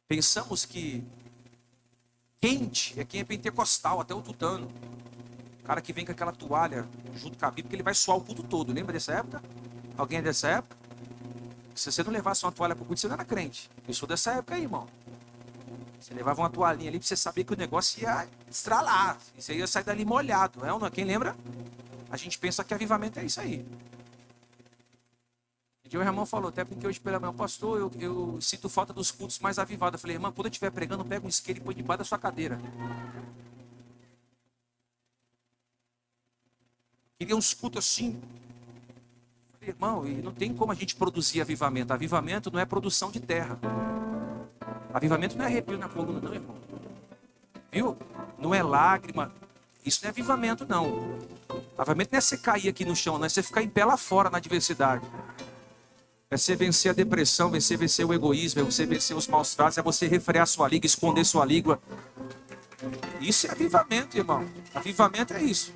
[0.08, 1.04] Pensamos que
[2.44, 4.68] Quente é quem é pentecostal, até o tutano.
[5.60, 8.18] O cara que vem com aquela toalha junto com a Bíblia, porque ele vai suar
[8.18, 8.74] o culto todo.
[8.74, 9.44] Lembra dessa época?
[9.96, 10.76] Alguém é dessa época?
[11.76, 13.70] Se você não levasse uma toalha para o culto, você não era crente.
[13.88, 14.88] Eu sou dessa época aí, irmão.
[16.00, 19.20] Você levava uma toalhinha ali para você saber que o negócio ia estralar.
[19.38, 20.80] Você ia sair dali molhado, é não?
[20.90, 21.36] Quem lembra?
[22.10, 23.64] A gente pensa que avivamento é isso aí
[25.92, 29.12] dia o irmão falou, até porque hoje pela manhã, pastor, eu, eu sinto falta dos
[29.12, 29.98] cultos mais avivados.
[29.98, 32.18] Eu falei, irmão, quando eu estiver pregando, pega um isqueiro e põe debaixo da sua
[32.18, 32.58] cadeira.
[37.20, 38.22] Queria uns cultos assim.
[39.62, 41.92] Irmão, e não tem como a gente produzir avivamento.
[41.92, 43.60] Avivamento não é produção de terra.
[44.94, 46.56] Avivamento não é arrepio na coluna, não, irmão.
[47.70, 47.98] Viu?
[48.40, 49.30] Não é lágrima.
[49.86, 51.20] Isso não é avivamento, não.
[51.78, 53.98] Avivamento não é você cair aqui no chão, não é você ficar em pé lá
[53.98, 55.06] fora na adversidade.
[56.34, 59.78] É você vencer a depressão, vencer, vencer o egoísmo, é você vencer os maus tratos,
[59.78, 61.78] é você refrear sua língua, esconder sua língua.
[63.20, 64.48] Isso é avivamento, irmão.
[64.74, 65.74] Avivamento é isso.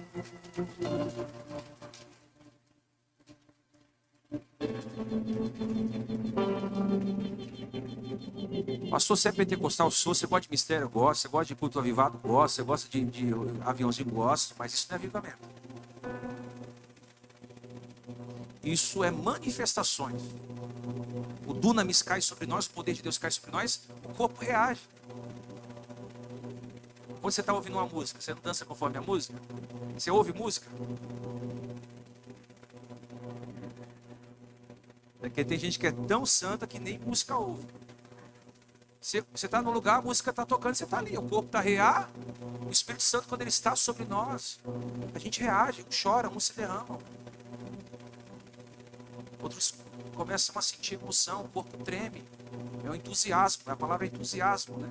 [8.90, 9.92] Pastor, você é pentecostal?
[9.92, 10.16] Sou.
[10.16, 10.88] Você gosta de mistério?
[10.88, 11.24] Gosta.
[11.24, 12.18] Você gosta de culto avivado?
[12.20, 12.56] Gosta.
[12.56, 13.26] Você gosta de, de
[13.66, 14.10] aviãozinho?
[14.10, 14.56] Gosto.
[14.58, 15.65] Mas isso não é avivamento.
[18.66, 20.22] Isso é manifestações.
[21.46, 24.82] O dunamis cai sobre nós, o poder de Deus cai sobre nós, o corpo reage.
[27.22, 29.40] Quando você está ouvindo uma música, você não dança conforme a música?
[29.96, 30.68] Você ouve música?
[35.22, 37.68] É porque tem gente que é tão santa que nem música ouve.
[39.00, 41.16] Você está no lugar, a música está tocando, você está ali.
[41.16, 42.10] O corpo está rear.
[42.68, 44.60] O Espírito Santo, quando ele está sobre nós,
[45.14, 47.00] a gente reage, chora, uns se derramam.
[49.46, 49.76] Outros
[50.16, 52.24] começam a sentir emoção, o corpo treme.
[52.84, 54.90] É o entusiasmo, a palavra é entusiasmo, né?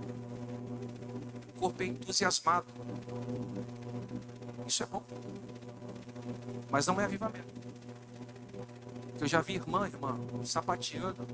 [1.56, 2.66] O corpo é entusiasmado.
[4.64, 5.02] Isso é bom.
[6.70, 7.52] Mas não é avivamento.
[9.20, 11.26] Eu já vi irmã, irmã, sapateando,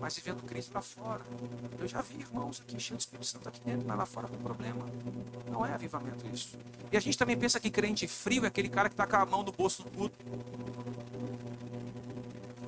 [0.00, 1.22] mas vivendo Cristo lá fora.
[1.78, 4.40] Eu já vi irmãos aqui cheios do Espírito Santo aqui dentro, mas lá fora tem
[4.40, 4.84] problema.
[5.48, 6.58] Não é avivamento isso.
[6.90, 9.24] E a gente também pensa que crente frio é aquele cara que está com a
[9.24, 10.16] mão no bolso do culto.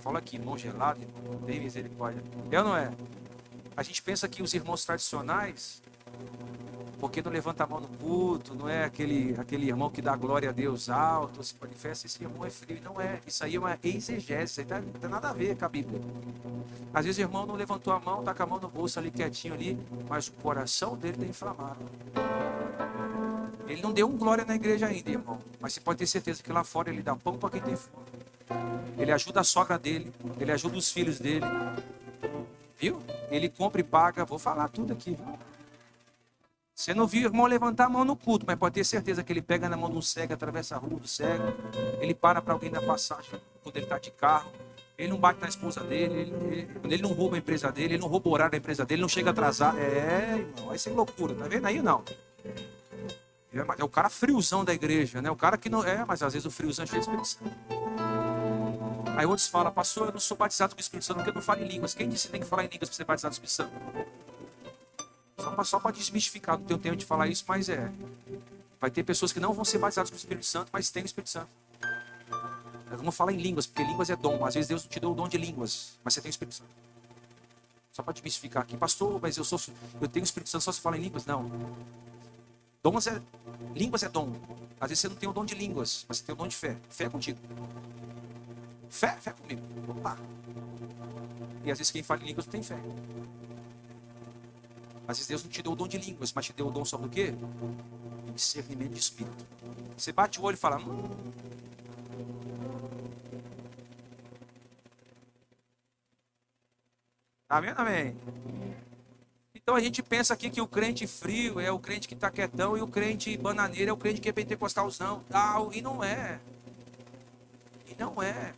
[0.02, 2.22] Fala aqui, gelado, irmão, tem misericórdia.
[2.50, 2.90] É ou não é?
[3.76, 5.80] A gente pensa que os irmãos tradicionais
[7.02, 10.50] porque não levanta a mão no culto, não é aquele, aquele irmão que dá glória
[10.50, 12.80] a Deus alto, se manifesta, esse irmão é frio.
[12.80, 15.56] Não é, isso aí é uma exegese, isso aí tá, não tem nada a ver
[15.56, 16.00] com a Bíblia.
[16.94, 19.10] Às vezes o irmão não levantou a mão, está com a mão no bolso ali
[19.10, 19.76] quietinho ali,
[20.08, 21.80] mas o coração dele está inflamado.
[23.66, 26.52] Ele não deu um glória na igreja ainda, irmão, mas você pode ter certeza que
[26.52, 28.11] lá fora ele dá pão para quem tem fome.
[28.98, 31.46] Ele ajuda a sogra dele, ele ajuda os filhos dele.
[32.76, 33.02] Viu?
[33.30, 35.38] Ele compra e paga, vou falar tudo aqui, viu?
[36.74, 39.32] Você não viu o irmão levantar a mão no culto, mas pode ter certeza que
[39.32, 41.44] ele pega na mão de um cego, atravessa a rua do cego,
[42.00, 44.50] ele para para alguém dar passagem quando ele está de carro,
[44.98, 48.02] ele não bate na esposa dele, ele, ele, ele, não rouba a empresa dele, ele
[48.02, 49.78] não rouba o horário da empresa dele, ele não chega atrasado.
[49.78, 52.02] É, irmão, aí sem loucura, tá vendo aí não?
[53.54, 55.30] É, é o cara friozão da igreja, né?
[55.30, 55.84] O cara que não.
[55.84, 57.71] É, mas às vezes o friozão é cheio de Espírito Santo.
[59.16, 61.42] Aí outros falam, pastor, eu não sou batizado com o Espírito Santo porque eu não
[61.42, 61.94] falo em línguas.
[61.94, 63.70] Quem disse que tem que falar em línguas para ser batizado com o Espírito
[65.36, 65.64] Santo?
[65.64, 67.90] Só para desmistificar, não tenho tempo de falar isso, mas é.
[68.80, 71.06] Vai ter pessoas que não vão ser batizadas com o Espírito Santo, mas têm o
[71.06, 71.48] Espírito Santo.
[72.90, 74.44] Eu não falo em línguas, porque línguas é dom.
[74.44, 76.54] Às vezes Deus não te deu o dom de línguas, mas você tem o Espírito
[76.56, 76.70] Santo.
[77.92, 79.60] Só para desmistificar aqui, pastor, mas eu sou,
[80.00, 81.26] eu tenho o Espírito Santo só se fala em línguas?
[81.26, 81.50] Não.
[82.82, 83.20] Dons é,
[83.74, 84.32] línguas é dom.
[84.80, 86.56] Às vezes você não tem o dom de línguas, mas você tem o dom de
[86.56, 86.76] fé.
[86.90, 87.38] Fé é contigo.
[88.92, 89.62] Fé, fé comigo.
[89.88, 90.18] Opa.
[91.64, 92.76] E às vezes quem fala em línguas não tem fé.
[95.08, 96.84] Às vezes Deus não te deu o dom de línguas, mas te deu o dom
[96.84, 97.34] sobre o quê?
[98.34, 99.46] Discernimento de espírito.
[99.96, 100.76] Você bate o olho e fala.
[100.76, 101.08] Hum.
[107.48, 108.16] Amém, amém.
[109.54, 112.76] Então a gente pensa aqui que o crente frio é o crente que está quietão
[112.76, 115.24] e o crente bananeiro é o crente que é pentecostalzão.
[115.30, 116.38] Tal, e não é.
[117.86, 118.52] E não é.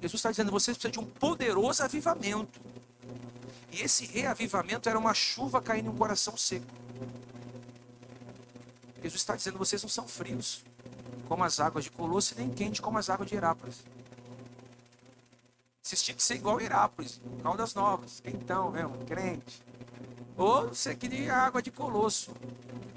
[0.00, 2.60] Jesus está dizendo: vocês precisam de um poderoso avivamento.
[3.72, 6.66] E esse reavivamento era uma chuva caindo em um coração seco.
[9.02, 10.64] Jesus está dizendo: vocês não são frios,
[11.26, 13.82] como as águas de Colosso, nem quentes como as águas de Herápolis.
[15.82, 19.62] Vocês tinham que ser igual a Herápolis, Caldas Novas, quentão mesmo, crente.
[20.36, 22.34] Ou você queria água de Colosso.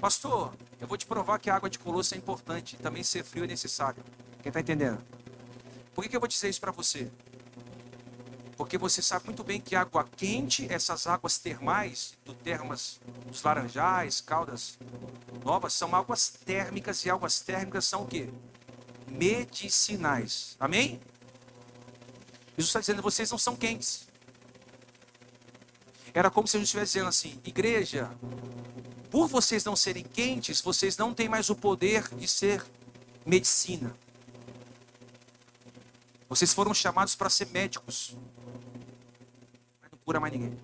[0.00, 2.76] Pastor, eu vou te provar que a água de Colosso é importante.
[2.76, 4.02] Também ser frio é necessário.
[4.42, 4.98] Quem está entendendo?
[5.98, 7.10] Por que, que eu vou dizer isso para você?
[8.56, 14.20] Porque você sabe muito bem que água quente, essas águas termais, do termas dos laranjais,
[14.20, 14.78] caldas
[15.44, 18.30] novas, são águas térmicas e águas térmicas são o quê?
[19.08, 20.56] Medicinais.
[20.60, 21.00] Amém?
[22.56, 24.06] Jesus está dizendo, vocês não são quentes.
[26.14, 28.08] Era como se Jesus estivesse dizendo assim, igreja,
[29.10, 32.64] por vocês não serem quentes, vocês não têm mais o poder de ser
[33.26, 33.96] medicina.
[36.28, 38.16] Vocês foram chamados para ser médicos
[40.08, 40.58] cura mais ninguém.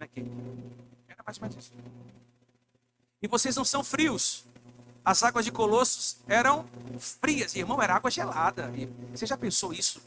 [0.00, 0.32] Não é quente.
[1.08, 1.72] Era mais ou menos isso.
[3.22, 4.44] E vocês não são frios.
[5.04, 6.66] As águas de Colossos eram
[6.98, 8.72] frias, irmão, era água gelada.
[9.14, 10.02] Você já pensou isso?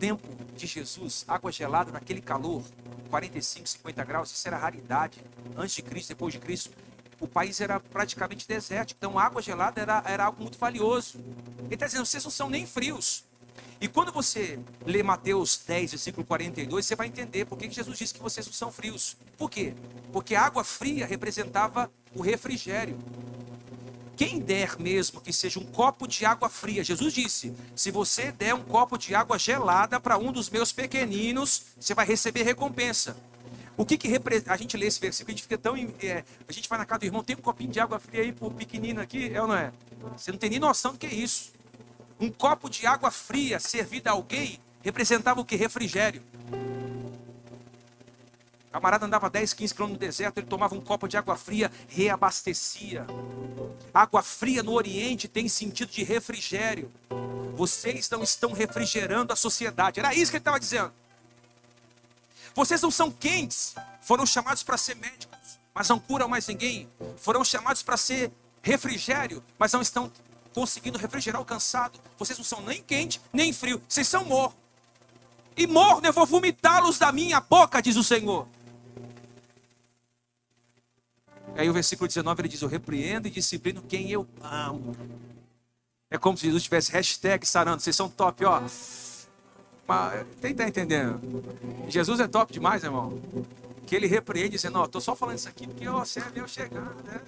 [0.00, 2.64] Tempo de Jesus, água gelada naquele calor,
[3.08, 5.24] 45, 50 graus, isso era raridade.
[5.56, 6.72] Antes de Cristo, depois de Cristo,
[7.20, 8.98] o país era praticamente desértico.
[8.98, 11.20] Então, água gelada era, era algo muito valioso.
[11.72, 13.24] Ele está dizendo: vocês não são nem frios.
[13.80, 18.12] E quando você lê Mateus 10, versículo 42, você vai entender por que Jesus disse
[18.12, 19.16] que vocês não são frios.
[19.38, 19.74] Por quê?
[20.12, 22.98] Porque a água fria representava o refrigério.
[24.14, 28.54] Quem der mesmo que seja um copo de água fria, Jesus disse: se você der
[28.54, 33.16] um copo de água gelada para um dos meus pequeninos, você vai receber recompensa.
[33.78, 34.52] O que, que representa?
[34.52, 35.74] A gente lê esse versículo, a gente fica tão.
[35.74, 38.30] É, a gente vai na casa do irmão, tem um copinho de água fria aí
[38.30, 39.72] pro pequenino aqui, é ou não é?
[40.18, 41.61] Você não tem nem noção do que é isso.
[42.22, 45.56] Um copo de água fria servida a alguém representava o que?
[45.56, 46.22] Refrigério.
[48.68, 51.68] O camarada andava 10, 15 quilômetros no deserto, ele tomava um copo de água fria,
[51.88, 53.04] reabastecia.
[53.92, 56.92] Água fria no Oriente tem sentido de refrigério.
[57.56, 59.98] Vocês não estão refrigerando a sociedade.
[59.98, 60.92] Era isso que ele estava dizendo.
[62.54, 63.74] Vocês não são quentes.
[64.00, 66.88] Foram chamados para ser médicos, mas não curam mais ninguém.
[67.16, 68.30] Foram chamados para ser
[68.62, 70.08] refrigério, mas não estão
[70.54, 71.98] conseguindo refrigerar o cansado.
[72.18, 73.80] Vocês não são nem quente, nem frio.
[73.88, 74.56] Vocês são morno.
[75.56, 78.46] E morno eu vou vomitá-los da minha boca, diz o Senhor.
[81.56, 84.96] Aí o versículo 19 ele diz: Eu repreendo e disciplino quem eu amo.
[86.10, 87.82] É como se Jesus tivesse hashtag sarando.
[87.82, 88.62] Vocês são top, ó.
[89.86, 91.20] Mas, quem está entendendo?
[91.88, 93.20] Jesus é top demais, irmão.
[93.86, 96.46] Que ele repreende dizendo: Ó, estou só falando isso aqui porque você é meu
[97.04, 97.20] né?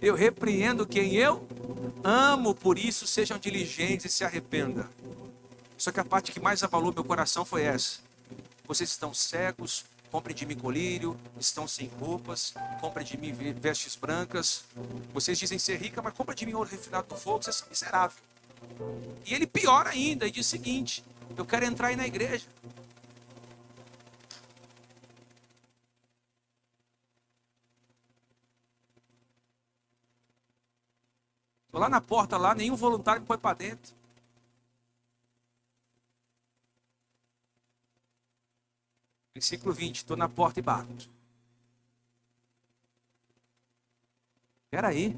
[0.00, 1.46] Eu repreendo quem eu
[2.02, 4.88] amo, por isso sejam diligentes e se arrependa.
[5.76, 7.98] Só que a parte que mais abalou meu coração foi essa.
[8.66, 14.64] Vocês estão cegos, comprem de mim colírio, estão sem roupas, comprem de mim vestes brancas.
[15.12, 18.20] Vocês dizem ser rica, mas comprem de mim ouro refinado do fogo, vocês são miseráveis.
[19.26, 21.04] E ele piora ainda e diz o seguinte:
[21.36, 22.46] Eu quero entrar aí na igreja.
[31.80, 33.94] Lá na porta, lá, nenhum voluntário me põe para dentro.
[39.34, 41.10] Versículo 20: Estou na porta e bato.
[44.64, 45.16] Espera aí.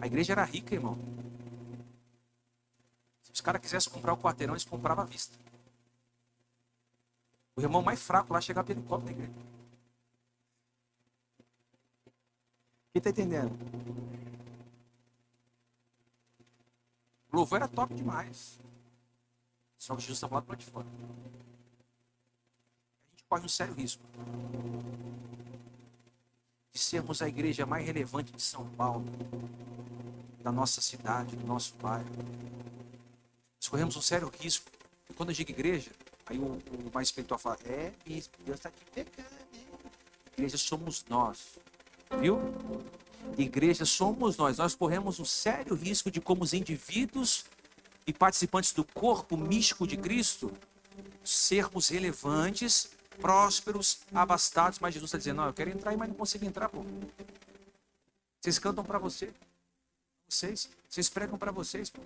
[0.00, 0.96] A igreja era rica, irmão.
[3.22, 5.36] Se os caras quisessem comprar o quarteirão, eles compravam à vista.
[7.56, 9.32] O irmão mais fraco lá chegava pelo copo da igreja.
[12.92, 13.52] Quem está entendendo?
[17.32, 18.58] O louvor era top demais.
[19.76, 20.86] Só que Jesus estava lá do lado de fora.
[23.06, 24.02] A gente corre um sério risco
[26.72, 29.04] de sermos a igreja mais relevante de São Paulo,
[30.40, 32.08] da nossa cidade, do nosso bairro.
[33.56, 34.70] Nós corremos um sério risco.
[35.08, 35.90] E quando eu digo igreja,
[36.26, 39.40] aí o, o mais espiritual fala: É, bispo, Deus está aqui pegando.
[40.32, 41.58] Igreja somos nós.
[42.20, 42.38] Viu?
[43.36, 44.58] Igreja somos nós.
[44.58, 47.44] Nós corremos um sério risco de, como os indivíduos
[48.06, 50.52] e participantes do corpo místico de Cristo,
[51.24, 54.78] sermos relevantes, prósperos, abastados.
[54.78, 56.84] Mas Jesus está dizendo: Não, eu quero entrar mas não consigo entrar, pô.
[58.40, 59.32] Vocês cantam para você.
[60.28, 62.00] Vocês, vocês pregam para vocês, pô.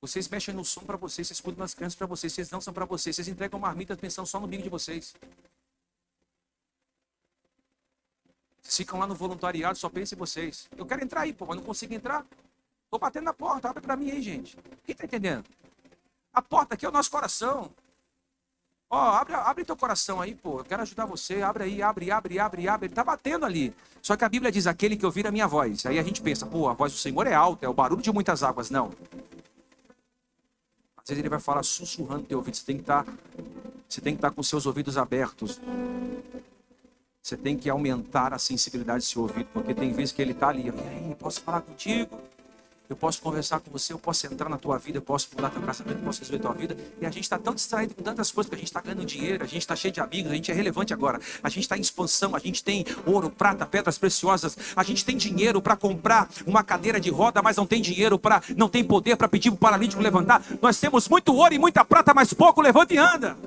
[0.00, 2.86] Vocês mexem no som para vocês, vocês cuidam das crianças para vocês, vocês são para
[2.86, 5.14] vocês, vocês entregam marmita pensando só no bico de vocês.
[8.62, 10.68] Vocês ficam lá no voluntariado, só pensem em vocês.
[10.76, 12.26] Eu quero entrar aí, pô, mas não consigo entrar.
[12.90, 14.56] Tô batendo na porta, abre para mim aí, gente.
[14.84, 15.44] Quem tá entendendo?
[16.32, 17.70] A porta aqui é o nosso coração.
[18.92, 20.58] Ó, abre, abre teu coração aí, pô.
[20.58, 21.42] Eu quero ajudar você.
[21.42, 22.86] Abre aí, abre, abre, abre, abre.
[22.88, 23.72] Ele tá batendo ali.
[24.02, 25.86] Só que a Bíblia diz aquele que ouvir a minha voz.
[25.86, 28.12] Aí a gente pensa, pô, a voz do Senhor é alta, é o barulho de
[28.12, 28.68] muitas águas.
[28.68, 28.90] Não.
[30.96, 32.56] Às vezes ele vai falar sussurrando teu ouvido.
[32.56, 33.12] Você tem que estar, tá,
[33.88, 35.60] você tem que estar tá com seus ouvidos abertos.
[37.22, 40.48] Você tem que aumentar a sensibilidade do seu ouvido, porque tem vezes que ele está
[40.48, 40.66] ali.
[40.66, 42.18] E aí, posso falar contigo?
[42.88, 45.62] Eu posso conversar com você, eu posso entrar na tua vida, eu posso mudar teu
[45.62, 46.76] casamento, eu posso resolver tua vida.
[47.00, 49.44] E a gente está tão distraído com tantas coisas, porque a gente está ganhando dinheiro,
[49.44, 51.20] a gente está cheio de amigos, a gente é relevante agora.
[51.40, 55.16] A gente está em expansão, a gente tem ouro, prata, pedras preciosas, a gente tem
[55.16, 59.14] dinheiro para comprar uma cadeira de roda, mas não tem dinheiro para, não tem poder
[59.14, 60.42] para pedir para o paralítico levantar.
[60.60, 63.38] Nós temos muito ouro e muita prata, mas pouco levanta e anda.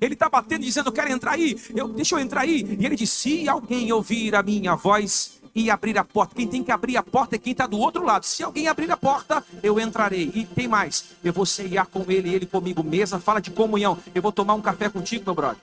[0.00, 2.76] Ele está batendo, dizendo: Eu quero entrar aí, eu, deixa eu entrar aí.
[2.78, 6.62] E ele disse: Se alguém ouvir a minha voz e abrir a porta, quem tem
[6.62, 8.24] que abrir a porta é quem está do outro lado.
[8.24, 10.30] Se alguém abrir a porta, eu entrarei.
[10.34, 12.82] E tem mais: eu vou ceiar com ele, ele comigo.
[12.82, 13.98] Mesa fala de comunhão.
[14.14, 15.60] Eu vou tomar um café contigo, meu brother.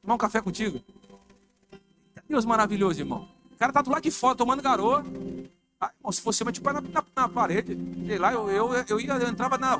[0.00, 0.80] Tomar um café contigo.
[2.28, 3.28] Deus maravilhoso, irmão.
[3.52, 5.04] O cara tá do lado de fora tomando garoa.
[5.80, 7.76] Ah, irmão, se fosse eu, tipo, na, na, na, parede.
[8.06, 9.78] Sei lá, eu, eu, eu, ia, eu entrava na.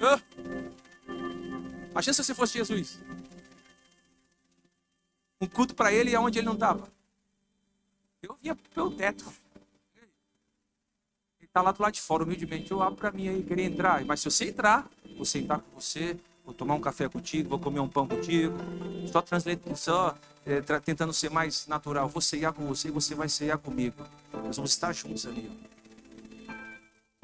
[0.00, 0.20] Ah.
[1.90, 2.98] Imagina se você fosse Jesus.
[5.40, 6.88] Um culto para ele e aonde ele não estava.
[8.22, 9.24] Eu via pelo teto.
[9.94, 12.70] Ele está lá do lado de fora, humildemente.
[12.70, 14.04] Eu abro para mim aí, querer entrar.
[14.04, 17.80] Mas se você entrar, vou sentar com você, vou tomar um café contigo, vou comer
[17.80, 18.56] um pão contigo.
[19.10, 19.24] Só,
[19.76, 22.08] só é, tentando ser mais natural.
[22.08, 24.04] Vou ceiar com você e você vai ceiar comigo.
[24.32, 25.67] Nós vamos estar juntos ali.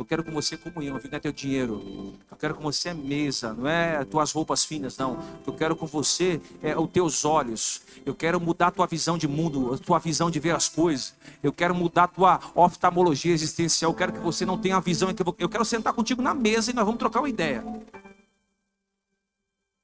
[0.05, 2.13] Eu quero com você comunhão, não é teu dinheiro.
[2.31, 5.19] Eu quero com você mesa, não é tuas roupas finas, não.
[5.47, 7.81] Eu quero com você é os teus olhos.
[8.05, 11.15] Eu quero mudar a tua visão de mundo, a tua visão de ver as coisas.
[11.43, 13.93] Eu quero mudar a tua oftalmologia existencial.
[13.93, 16.75] Eu quero que você não tenha a visão Eu quero sentar contigo na mesa e
[16.75, 17.65] nós vamos trocar uma ideia.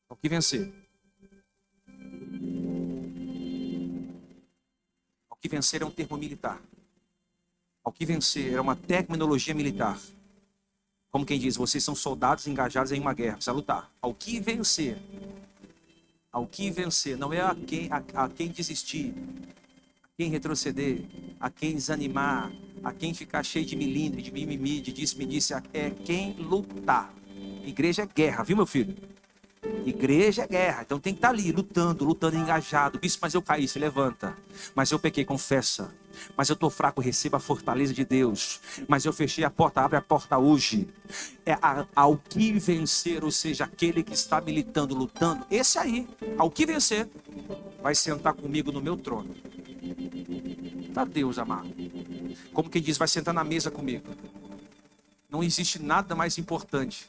[0.06, 0.70] O que vencer?
[5.30, 6.60] O que vencer é um termo militar.
[7.82, 9.98] Ao que vencer é uma terminologia militar.
[11.10, 13.90] Como quem diz, vocês são soldados engajados em uma guerra, precisa lutar.
[14.00, 14.98] Ao que vencer,
[16.30, 19.12] ao que vencer, não é a quem, a, a quem desistir,
[20.04, 21.02] a quem retroceder,
[21.40, 22.52] a quem desanimar,
[22.84, 27.12] a quem ficar cheio de milindre, de mimimi, de disse-me disse, é quem lutar.
[27.64, 28.96] Igreja é guerra, viu meu filho?
[29.84, 32.98] Igreja é guerra, então tem que estar ali lutando, lutando engajado.
[32.98, 34.36] Bispo, mas eu caí, se levanta.
[34.74, 35.92] Mas eu pequei, confessa.
[36.36, 38.60] Mas eu estou fraco, receba a fortaleza de Deus.
[38.88, 40.88] Mas eu fechei a porta, abre a porta hoje.
[41.44, 46.08] É a, ao que vencer, ou seja, aquele que está militando, lutando, esse aí,
[46.38, 47.08] ao que vencer,
[47.82, 49.34] vai sentar comigo no meu trono.
[50.92, 51.68] Tá Deus amado.
[52.52, 54.06] Como quem diz, vai sentar na mesa comigo.
[55.28, 57.08] Não existe nada mais importante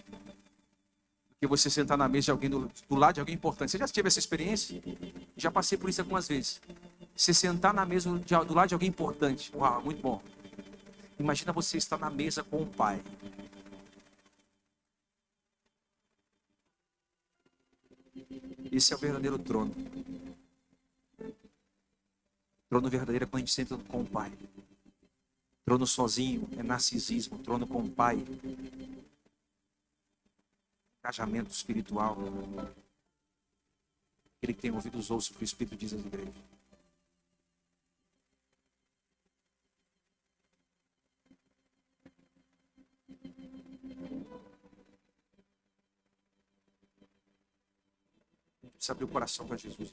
[1.42, 3.72] que você sentar na mesa de alguém do, do, lado de alguém importante.
[3.72, 4.80] Você já teve essa experiência?
[5.36, 6.62] Já passei por isso algumas vezes.
[7.22, 9.56] Você sentar na mesa do lado de alguém importante.
[9.56, 10.20] Uau, muito bom.
[11.20, 13.00] Imagina você estar na mesa com o pai.
[18.72, 19.72] Esse é o verdadeiro trono.
[22.68, 24.36] Trono verdadeiro é quando a gente senta com o pai.
[25.64, 27.38] Trono sozinho é narcisismo.
[27.38, 28.26] Trono com o pai
[30.98, 32.18] engajamento espiritual.
[34.38, 36.61] Aquele que tem ouvido os ouços que o Espírito diz às igrejas.
[48.92, 49.92] Precisa abrir o coração para Jesus.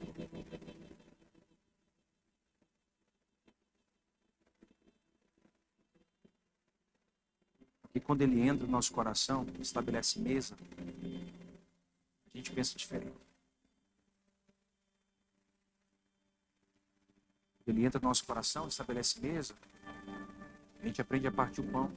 [7.94, 10.56] E quando ele entra no nosso coração, estabelece mesa,
[12.32, 13.16] a gente pensa diferente.
[17.66, 19.54] Ele entra no nosso coração, estabelece mesa,
[20.80, 21.92] a gente aprende a partir o pão.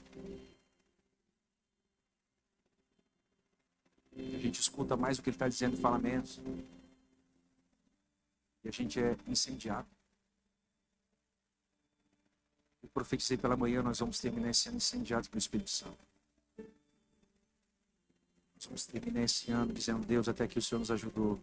[4.13, 6.39] A gente escuta mais o que ele está dizendo, fala menos.
[8.63, 9.87] E a gente é incendiado.
[12.83, 15.97] Eu profetizei pela manhã, nós vamos terminar esse ano incendiados pelo Espírito Santo.
[18.55, 21.39] Nós vamos terminar esse ano dizendo, Deus, até aqui o Senhor nos ajudou.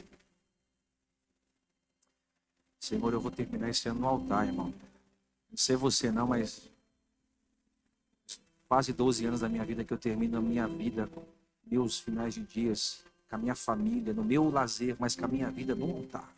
[2.80, 4.72] Senhor, eu vou terminar esse ano no altar, irmão.
[5.50, 6.68] Não sei você não, mas
[8.68, 11.10] quase 12 anos da minha vida que eu termino a minha vida,
[11.66, 15.50] meus finais de dias, com a minha família, no meu lazer, mas com a minha
[15.50, 16.37] vida no altar.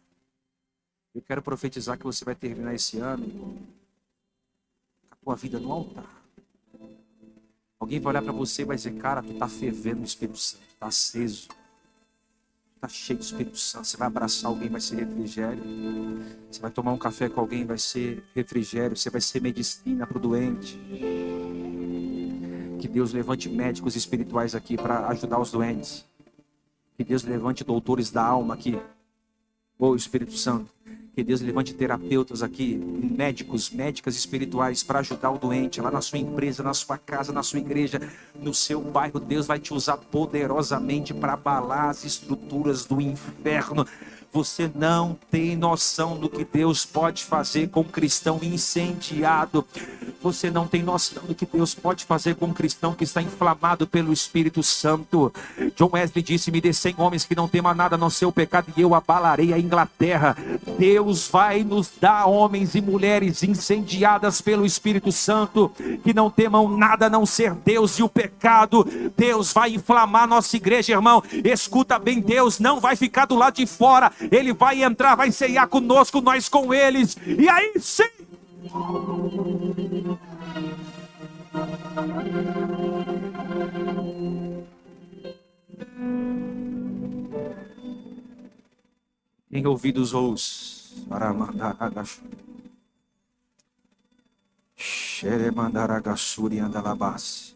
[1.14, 3.58] Eu quero profetizar que você vai terminar esse ano
[5.22, 6.22] tua vida no altar.
[7.78, 10.62] Alguém vai olhar para você e vai dizer, cara, tu tá fervendo no Espírito Santo,
[10.78, 11.48] tá aceso,
[12.80, 13.86] tá cheio do Espírito Santo.
[13.86, 15.62] Você vai abraçar alguém, vai ser refrigério.
[16.50, 18.96] Você vai tomar um café com alguém, vai ser refrigério.
[18.96, 20.78] Você vai ser medicina para o doente.
[22.78, 26.04] Que Deus levante médicos espirituais aqui para ajudar os doentes.
[26.96, 28.78] Que Deus levante doutores da alma aqui.
[29.82, 30.68] Oh, Espírito Santo.
[31.14, 36.18] Que Deus levante terapeutas aqui, médicos, médicas espirituais para ajudar o doente lá na sua
[36.18, 37.98] empresa, na sua casa, na sua igreja,
[38.38, 39.18] no seu bairro.
[39.18, 43.86] Deus vai te usar poderosamente para abalar as estruturas do inferno.
[44.32, 49.66] Você não tem noção do que Deus pode fazer com um cristão incendiado
[50.22, 53.86] Você não tem noção do que Deus pode fazer com um cristão que está inflamado
[53.86, 55.32] pelo Espírito Santo.
[55.74, 58.72] John Wesley disse: Me dê 100 homens que não temam nada não ser o pecado,
[58.76, 60.36] e eu abalarei a Inglaterra.
[60.78, 65.72] Deus vai nos dar homens e mulheres incendiadas pelo Espírito Santo,
[66.04, 68.86] que não temam nada a não ser Deus e o pecado.
[69.16, 71.22] Deus vai inflamar nossa igreja, irmão.
[71.44, 75.68] Escuta bem, Deus não vai ficar do lado de fora, Ele vai entrar, vai ceiar
[75.68, 77.16] conosco, nós com eles.
[77.26, 78.08] E aí sim
[89.50, 92.22] em ouvidos ouço para mandar agachu.
[94.76, 97.54] Xere mandar agassuri andalabas.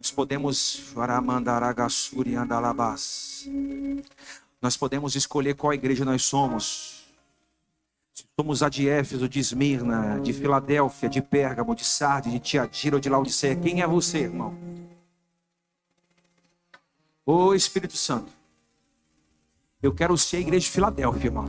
[0.00, 3.46] Nós podemos mandar agassuri andalabas.
[4.66, 7.04] Nós podemos escolher qual igreja nós somos.
[8.34, 13.00] Somos a de Éfeso, de Esmirna, de Filadélfia, de Pérgamo, de Sardes, de Tiatira ou
[13.00, 13.54] de Laodiceia.
[13.54, 14.58] Quem é você, irmão?
[17.24, 18.32] Ô Espírito Santo,
[19.80, 21.44] eu quero ser a igreja de Filadélfia, irmão.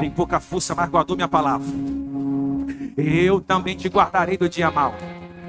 [0.00, 1.68] Tem pouca força, mas guardou minha palavra.
[2.96, 4.96] Eu também te guardarei do dia mal.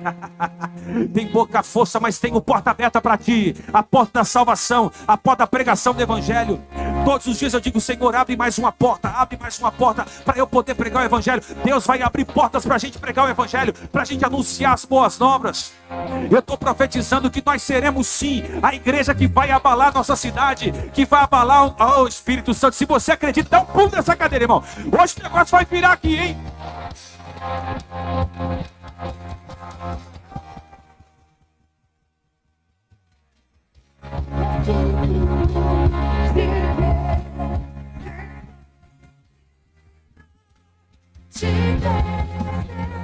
[1.13, 5.17] tem pouca força, mas tem o porta aberta para ti, a porta da salvação, a
[5.17, 6.61] porta da pregação do evangelho.
[7.07, 10.37] Todos os dias eu digo, Senhor, abre mais uma porta, abre mais uma porta para
[10.37, 11.41] eu poder pregar o Evangelho.
[11.63, 14.83] Deus vai abrir portas para a gente pregar o Evangelho, para a gente anunciar as
[14.83, 15.71] boas novas.
[16.29, 21.05] Eu estou profetizando que nós seremos sim a igreja que vai abalar nossa cidade, que
[21.05, 22.75] vai abalar o oh, Espírito Santo.
[22.75, 24.61] Se você acredita, dá um pulo nessa cadeira, irmão.
[25.01, 26.37] Hoje o negócio vai virar aqui, hein?
[29.77, 29.95] Põe a
[41.79, 42.96] mão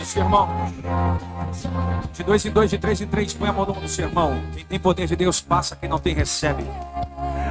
[0.00, 0.48] do seu irmão.
[2.12, 4.42] De dois em dois, de três em três, põe a mão no do seu irmão.
[4.54, 6.64] Quem tem poder de Deus passa, quem não tem recebe.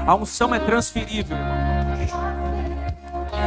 [0.06, 1.38] A unção é transferível,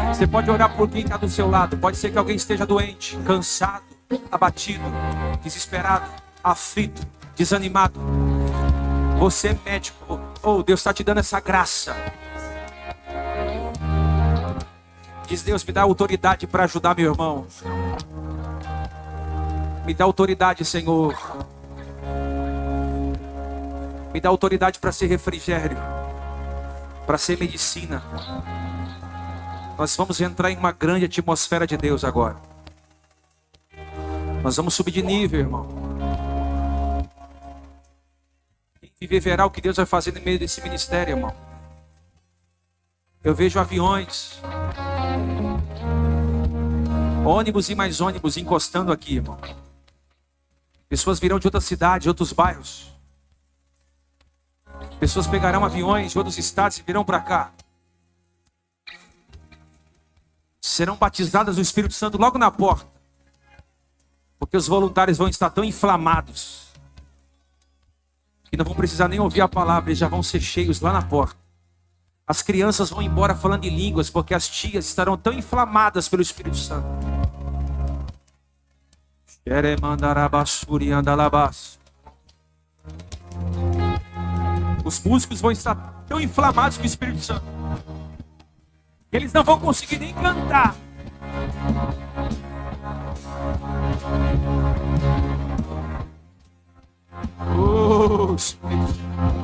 [0.08, 1.76] Você pode orar por quem está do seu lado.
[1.76, 3.82] Pode ser que alguém esteja doente, cansado,
[4.30, 4.84] abatido,
[5.42, 6.08] desesperado,
[6.42, 7.98] aflito, desanimado.
[9.18, 10.20] Você é médico.
[10.42, 11.96] Oh, Deus está te dando essa graça.
[15.26, 17.46] Diz Deus, me dá autoridade para ajudar meu irmão.
[19.84, 21.14] Me dá autoridade, Senhor.
[24.12, 25.76] Me dá autoridade para ser refrigério,
[27.06, 28.02] para ser medicina.
[29.76, 32.36] Nós vamos entrar em uma grande atmosfera de Deus agora.
[34.42, 35.66] Nós vamos subir de nível, irmão.
[38.80, 41.34] Quem viver verá o que Deus vai fazer no meio desse ministério, irmão.
[43.24, 44.40] Eu vejo aviões,
[47.24, 49.38] ônibus e mais ônibus encostando aqui, irmão.
[50.92, 52.92] Pessoas virão de outras cidades, de outros bairros.
[55.00, 57.50] Pessoas pegarão aviões de outros estados e virão para cá.
[60.60, 62.86] Serão batizadas no Espírito Santo logo na porta.
[64.38, 66.66] Porque os voluntários vão estar tão inflamados
[68.50, 71.00] que não vão precisar nem ouvir a palavra, eles já vão ser cheios lá na
[71.00, 71.40] porta.
[72.26, 76.58] As crianças vão embora falando em línguas, porque as tias estarão tão inflamadas pelo Espírito
[76.58, 77.11] Santo.
[84.84, 85.74] Os músicos vão estar
[86.06, 87.44] tão inflamados com o Espírito Santo.
[89.10, 90.76] Eles não vão conseguir nem cantar.
[97.56, 99.41] Oh, Espírito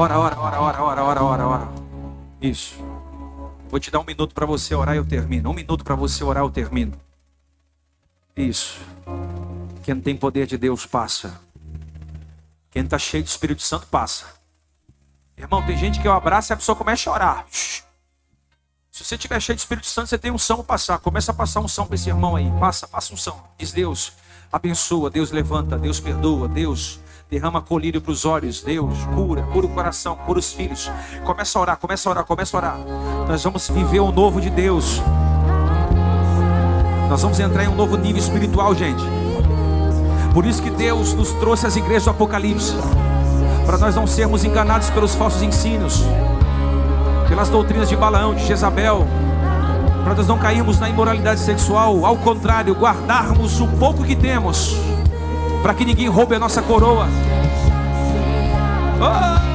[0.00, 1.68] Ora, ora, ora, ora, ora, ora, ora, ora.
[2.40, 2.76] Isso.
[3.68, 5.50] Vou te dar um minuto para você orar e eu termino.
[5.50, 6.96] Um minuto para você orar eu termino.
[8.36, 8.78] Isso.
[9.82, 11.40] Quem não tem poder de Deus passa.
[12.70, 14.26] Quem está cheio do Espírito Santo passa.
[15.36, 17.46] Irmão, tem gente que eu abraço e a pessoa começa a chorar.
[17.50, 21.00] Se você estiver cheio do Espírito Santo, você tem um são passar.
[21.00, 22.48] Começa a passar um são para esse irmão aí.
[22.60, 23.42] Passa, passa um são.
[23.58, 24.12] Diz Deus,
[24.52, 27.00] abençoa, Deus levanta, Deus perdoa, Deus
[27.30, 30.90] derrama colírio para os olhos, Deus cura, cura o coração, cura os filhos.
[31.24, 32.78] Começa a orar, começa a orar, começa a orar.
[33.28, 35.02] Nós vamos viver o novo de Deus.
[37.08, 39.02] Nós vamos entrar em um novo nível espiritual, gente.
[40.32, 42.74] Por isso que Deus nos trouxe as igrejas do Apocalipse,
[43.66, 46.04] para nós não sermos enganados pelos falsos ensinos,
[47.28, 49.06] pelas doutrinas de Balaão, de Jezabel,
[50.04, 54.76] para nós não cairmos na imoralidade sexual, ao contrário, guardarmos o pouco que temos,
[55.62, 57.08] para que ninguém roube a nossa coroa.
[59.00, 59.47] Oh!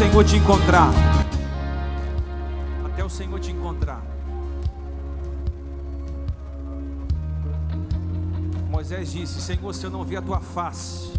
[0.00, 0.90] Senhor te encontrar.
[2.86, 4.02] Até o Senhor te encontrar.
[8.70, 11.12] Moisés disse: Senhor, se eu não ver a tua face,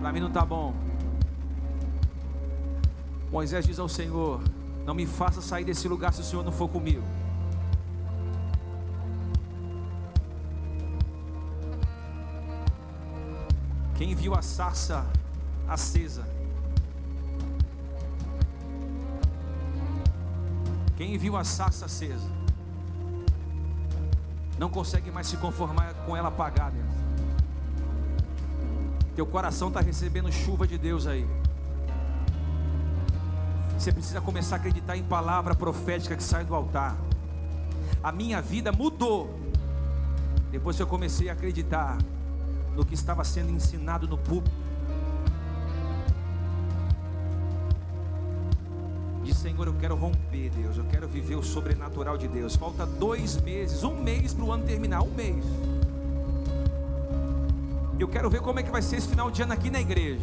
[0.00, 0.72] para mim não está bom.
[3.32, 4.40] Moisés diz ao Senhor:
[4.86, 7.02] Não me faça sair desse lugar se o Senhor não for comigo.
[13.96, 15.04] Quem viu a sarça
[15.68, 16.26] acesa.
[20.96, 22.38] Quem viu a sarça acesa
[24.58, 26.76] não consegue mais se conformar com ela apagada.
[29.14, 31.26] Teu coração está recebendo chuva de Deus aí.
[33.78, 36.96] Você precisa começar a acreditar em palavra profética que sai do altar.
[38.02, 39.38] A minha vida mudou
[40.50, 41.98] depois que eu comecei a acreditar
[42.74, 44.67] no que estava sendo ensinado no público.
[49.48, 50.76] Senhor, eu quero romper, Deus.
[50.76, 52.54] Eu quero viver o sobrenatural de Deus.
[52.54, 55.00] Falta dois meses, um mês para o ano terminar.
[55.00, 55.42] Um mês.
[57.98, 60.20] Eu quero ver como é que vai ser esse final de ano aqui na igreja.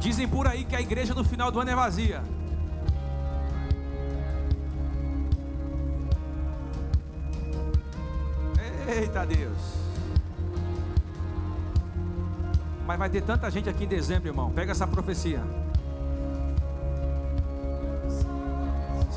[0.00, 2.22] Dizem por aí que a igreja no final do ano é vazia.
[8.88, 9.58] Eita Deus.
[12.86, 14.50] Mas vai ter tanta gente aqui em dezembro, irmão.
[14.50, 15.61] Pega essa profecia.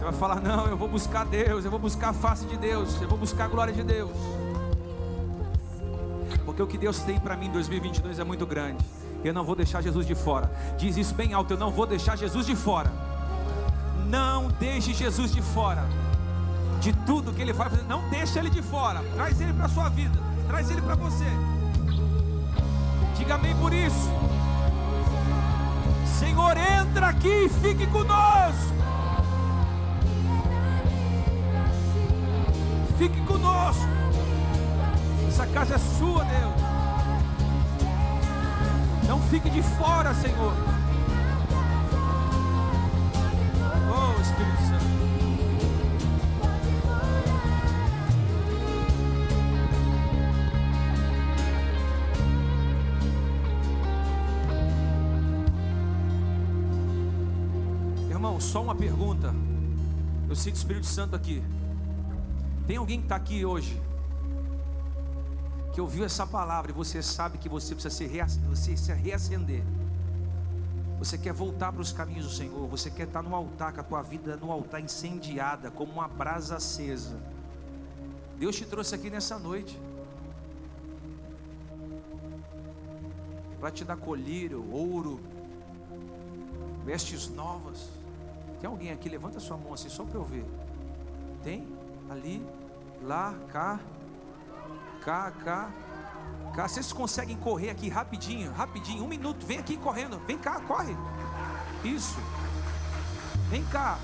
[0.06, 3.08] Vai falar: Não, eu vou buscar Deus, eu vou buscar a face de Deus, eu
[3.08, 4.12] vou buscar a glória de Deus.
[6.46, 8.84] Porque o que Deus tem para mim em 2022 é muito grande.
[9.24, 10.52] Eu não vou deixar Jesus de fora.
[10.78, 12.92] Diz isso bem alto: Eu não vou deixar Jesus de fora.
[14.08, 15.84] Não deixe Jesus de fora.
[16.80, 19.04] De tudo que Ele vai fazer, não deixe Ele de fora.
[19.16, 21.26] Traz Ele para a sua vida, traz Ele para você.
[23.18, 24.10] Diga amém por isso.
[26.20, 28.75] Senhor, entra aqui e fique conosco.
[33.46, 33.88] conosco.
[35.28, 36.54] Essa casa é sua, Deus.
[39.08, 40.54] Não fique de fora, Senhor.
[43.88, 44.86] Oh, Espírito Santo.
[58.10, 59.34] Irmão, só uma pergunta.
[60.28, 61.44] Eu sinto o Espírito Santo aqui.
[62.68, 63.80] Tem alguém que está aqui hoje
[65.76, 69.62] que ouviu essa palavra e você sabe que você precisa se, você se reacender.
[70.98, 72.66] Você quer voltar para os caminhos do Senhor.
[72.70, 76.56] Você quer estar no altar com a tua vida no altar incendiada, como uma brasa
[76.56, 77.20] acesa.
[78.40, 79.78] Deus te trouxe aqui nessa noite.
[83.60, 85.20] Para te dar colírio, ouro,
[86.86, 87.90] vestes novas.
[88.62, 89.10] Tem alguém aqui?
[89.10, 90.46] Levanta sua mão assim, só para eu ver.
[91.44, 91.68] Tem?
[92.10, 92.42] Ali,
[93.06, 93.80] lá, cá,
[95.04, 95.70] cá, cá,
[96.54, 96.68] cá.
[96.68, 99.46] Vocês conseguem correr aqui rapidinho, rapidinho, um minuto.
[99.46, 100.96] Vem aqui correndo, vem cá, corre.
[101.84, 102.18] Isso.
[103.50, 104.00] Vem cá.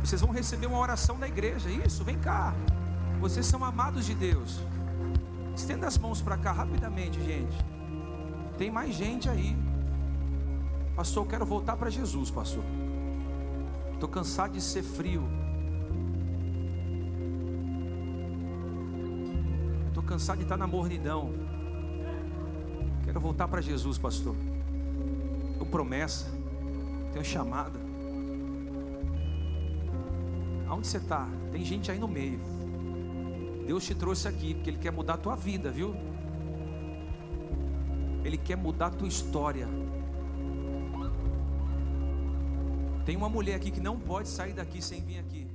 [0.00, 1.70] Vocês vão receber uma oração da igreja.
[1.70, 2.54] Isso, vem cá.
[3.20, 4.58] Vocês são amados de Deus.
[5.54, 7.56] Estenda as mãos para cá rapidamente, gente.
[8.56, 9.56] Tem mais gente aí.
[10.96, 12.64] Pastor, eu quero voltar para Jesus, pastor.
[13.98, 15.24] Estou cansado de ser frio.
[19.88, 21.34] Estou cansado de estar na mornidão.
[23.02, 24.36] Quero voltar para Jesus, pastor.
[25.52, 26.30] Tenho promessa.
[27.12, 27.76] Tenho chamada.
[30.68, 31.26] Aonde você está?
[31.50, 32.38] Tem gente aí no meio.
[33.66, 35.92] Deus te trouxe aqui porque Ele quer mudar a tua vida, viu?
[38.22, 39.66] Ele quer mudar a tua história.
[43.08, 45.46] Tem uma mulher aqui que não pode sair daqui sem vir aqui.